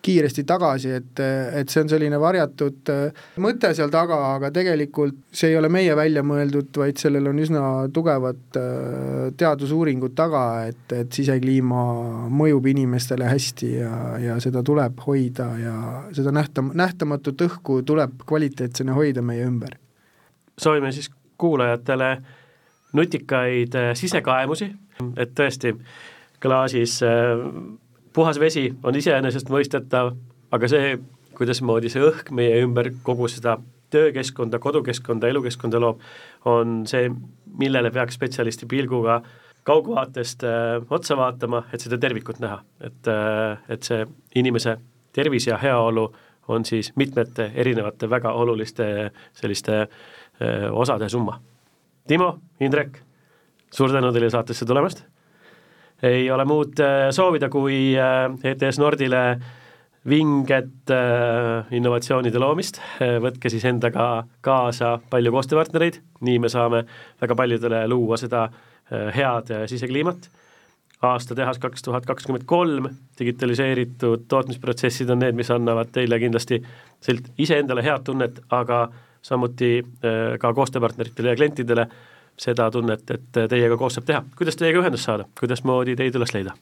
[0.03, 1.21] kiiresti tagasi, et,
[1.55, 5.95] et see on selline varjatud äh, mõte seal taga, aga tegelikult see ei ole meie
[5.95, 7.63] välja mõeldud, vaid sellel on üsna
[7.95, 11.83] tugevad äh, teadusuuringud taga, et, et sisekliima
[12.31, 13.93] mõjub inimestele hästi ja,
[14.23, 15.75] ja seda tuleb hoida ja
[16.15, 19.77] seda nähta-, nähtamatut õhku tuleb kvaliteetsena hoida meie ümber.
[20.59, 21.07] soovime siis
[21.39, 22.17] kuulajatele
[22.93, 24.67] nutikaid äh, sisekaemusi,
[25.17, 25.77] et tõesti
[26.43, 26.99] klaasis
[28.13, 30.13] puhas vesi on iseenesestmõistetav,
[30.53, 30.97] aga see,
[31.37, 33.57] kuidasmoodi see õhk meie ümber kogu seda
[33.93, 36.01] töökeskkonda, kodukeskkonda, elukeskkonda loob,
[36.49, 37.09] on see,
[37.59, 39.21] millele peaks spetsialisti pilguga
[39.63, 44.05] kaugvaatest äh, otsa vaatama, et seda tervikut näha, et äh,, et see
[44.35, 44.77] inimese
[45.13, 46.07] tervis ja heaolu
[46.51, 51.39] on siis mitmete erinevate väga oluliste selliste äh, osade summa.
[52.07, 52.99] Timo, Indrek,
[53.71, 55.05] suur tänu teile saatesse tulemast
[56.03, 59.23] ei ole muud äh, soovida, kui äh, ETS Nordile
[60.09, 62.81] vinget äh, innovatsioonide loomist,
[63.23, 66.83] võtke siis endaga kaasa palju koostööpartnereid, nii me saame
[67.23, 68.49] väga paljudele luua seda
[68.91, 70.27] head sisekliimat.
[71.01, 72.89] aasta tehas kaks tuhat kakskümmend kolm,
[73.19, 76.59] digitaliseeritud tootmisprotsessid on need, mis annavad teile kindlasti
[77.37, 78.89] iseendale head tunnet, aga
[79.23, 79.85] samuti
[80.39, 81.87] ka koostööpartneritele ja klientidele
[82.39, 84.23] seda tunnet, et teiega koos saab teha.
[84.37, 86.55] kuidas teiega ühendust saada, kuidasmoodi teid üles leida?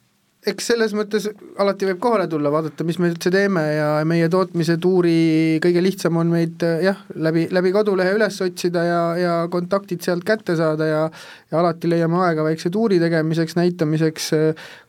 [0.47, 1.27] eks selles mõttes
[1.61, 6.17] alati võib kohale tulla, vaadata, mis me üldse teeme ja meie tootmise tuuri kõige lihtsam
[6.17, 11.03] on meid jah, läbi, läbi kodulehe üles otsida ja, ja kontaktid sealt kätte saada ja
[11.51, 14.31] ja alati leiame aega väikse tuuri tegemiseks, näitamiseks,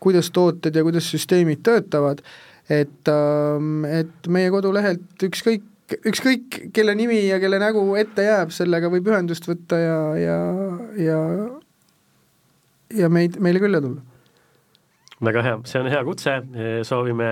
[0.01, 2.22] kuidas tooted ja kuidas süsteemid töötavad,
[2.70, 5.68] et, ähm, et meie kodulehelt ükskõik
[6.09, 10.38] ükskõik, kelle nimi ja kelle nägu ette jääb, sellega võib ühendust võtta ja, ja,
[11.01, 11.20] ja
[12.97, 14.03] ja meid, meile külla tulla.
[15.22, 16.34] väga hea, see on hea kutse,
[16.86, 17.28] soovime,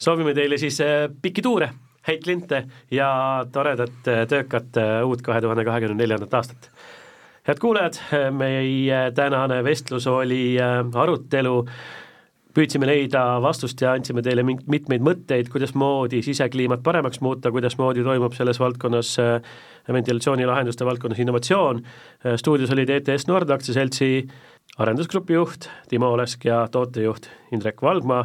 [0.00, 1.70] soovime teile siis eh, pikki tuure,
[2.08, 2.62] häid kliente
[2.94, 3.10] ja
[3.52, 6.70] toredat, eh, töökat eh, uut kahe tuhande kahekümne neljandat aastat.
[7.48, 7.96] head kuulajad,
[8.36, 11.62] meie tänane vestlus oli arutelu
[12.58, 18.58] püüdsime leida vastust ja andsime teile mitmeid mõtteid, kuidasmoodi sisekliimat paremaks muuta, kuidasmoodi toimub selles
[18.58, 19.36] valdkonnas äh,
[19.94, 21.82] ventilatsioonilahenduste valdkonnas innovatsioon.
[22.26, 24.10] Äh, stuudios olid ETS Nord aktsiaseltsi
[24.82, 28.24] arendusgrupi juht Timo Olesk ja tootejuht Indrek Valgma,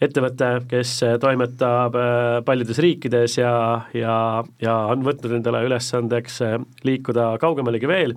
[0.00, 2.00] ettevõte, kes äh, toimetab
[2.48, 3.54] paljudes riikides ja,
[3.96, 4.16] ja,
[4.62, 6.40] ja on võtnud endale ülesandeks
[6.88, 8.16] liikuda kaugemalegi veel,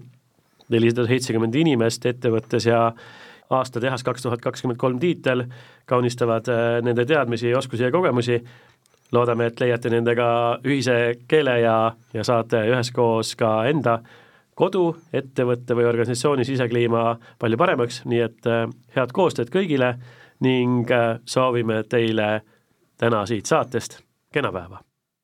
[0.72, 2.93] nelisada seitsekümmend inimest ettevõttes ja
[3.50, 5.43] aasta tehas kaks tuhat kakskümmend kolm tiitel
[5.86, 8.43] kaunistavad äh, nende teadmisi, oskusi ja kogemusi.
[9.12, 10.26] loodame, et leiate nendega
[10.66, 13.95] ühise keele ja, ja saate üheskoos ka enda
[14.54, 14.84] kodu,
[15.14, 19.95] ettevõtte või organisatsiooni sisekliima palju paremaks, nii et äh, head koostööd kõigile
[20.45, 22.30] ning äh, soovime teile
[22.97, 24.02] täna siit saatest
[24.34, 24.84] kena päeva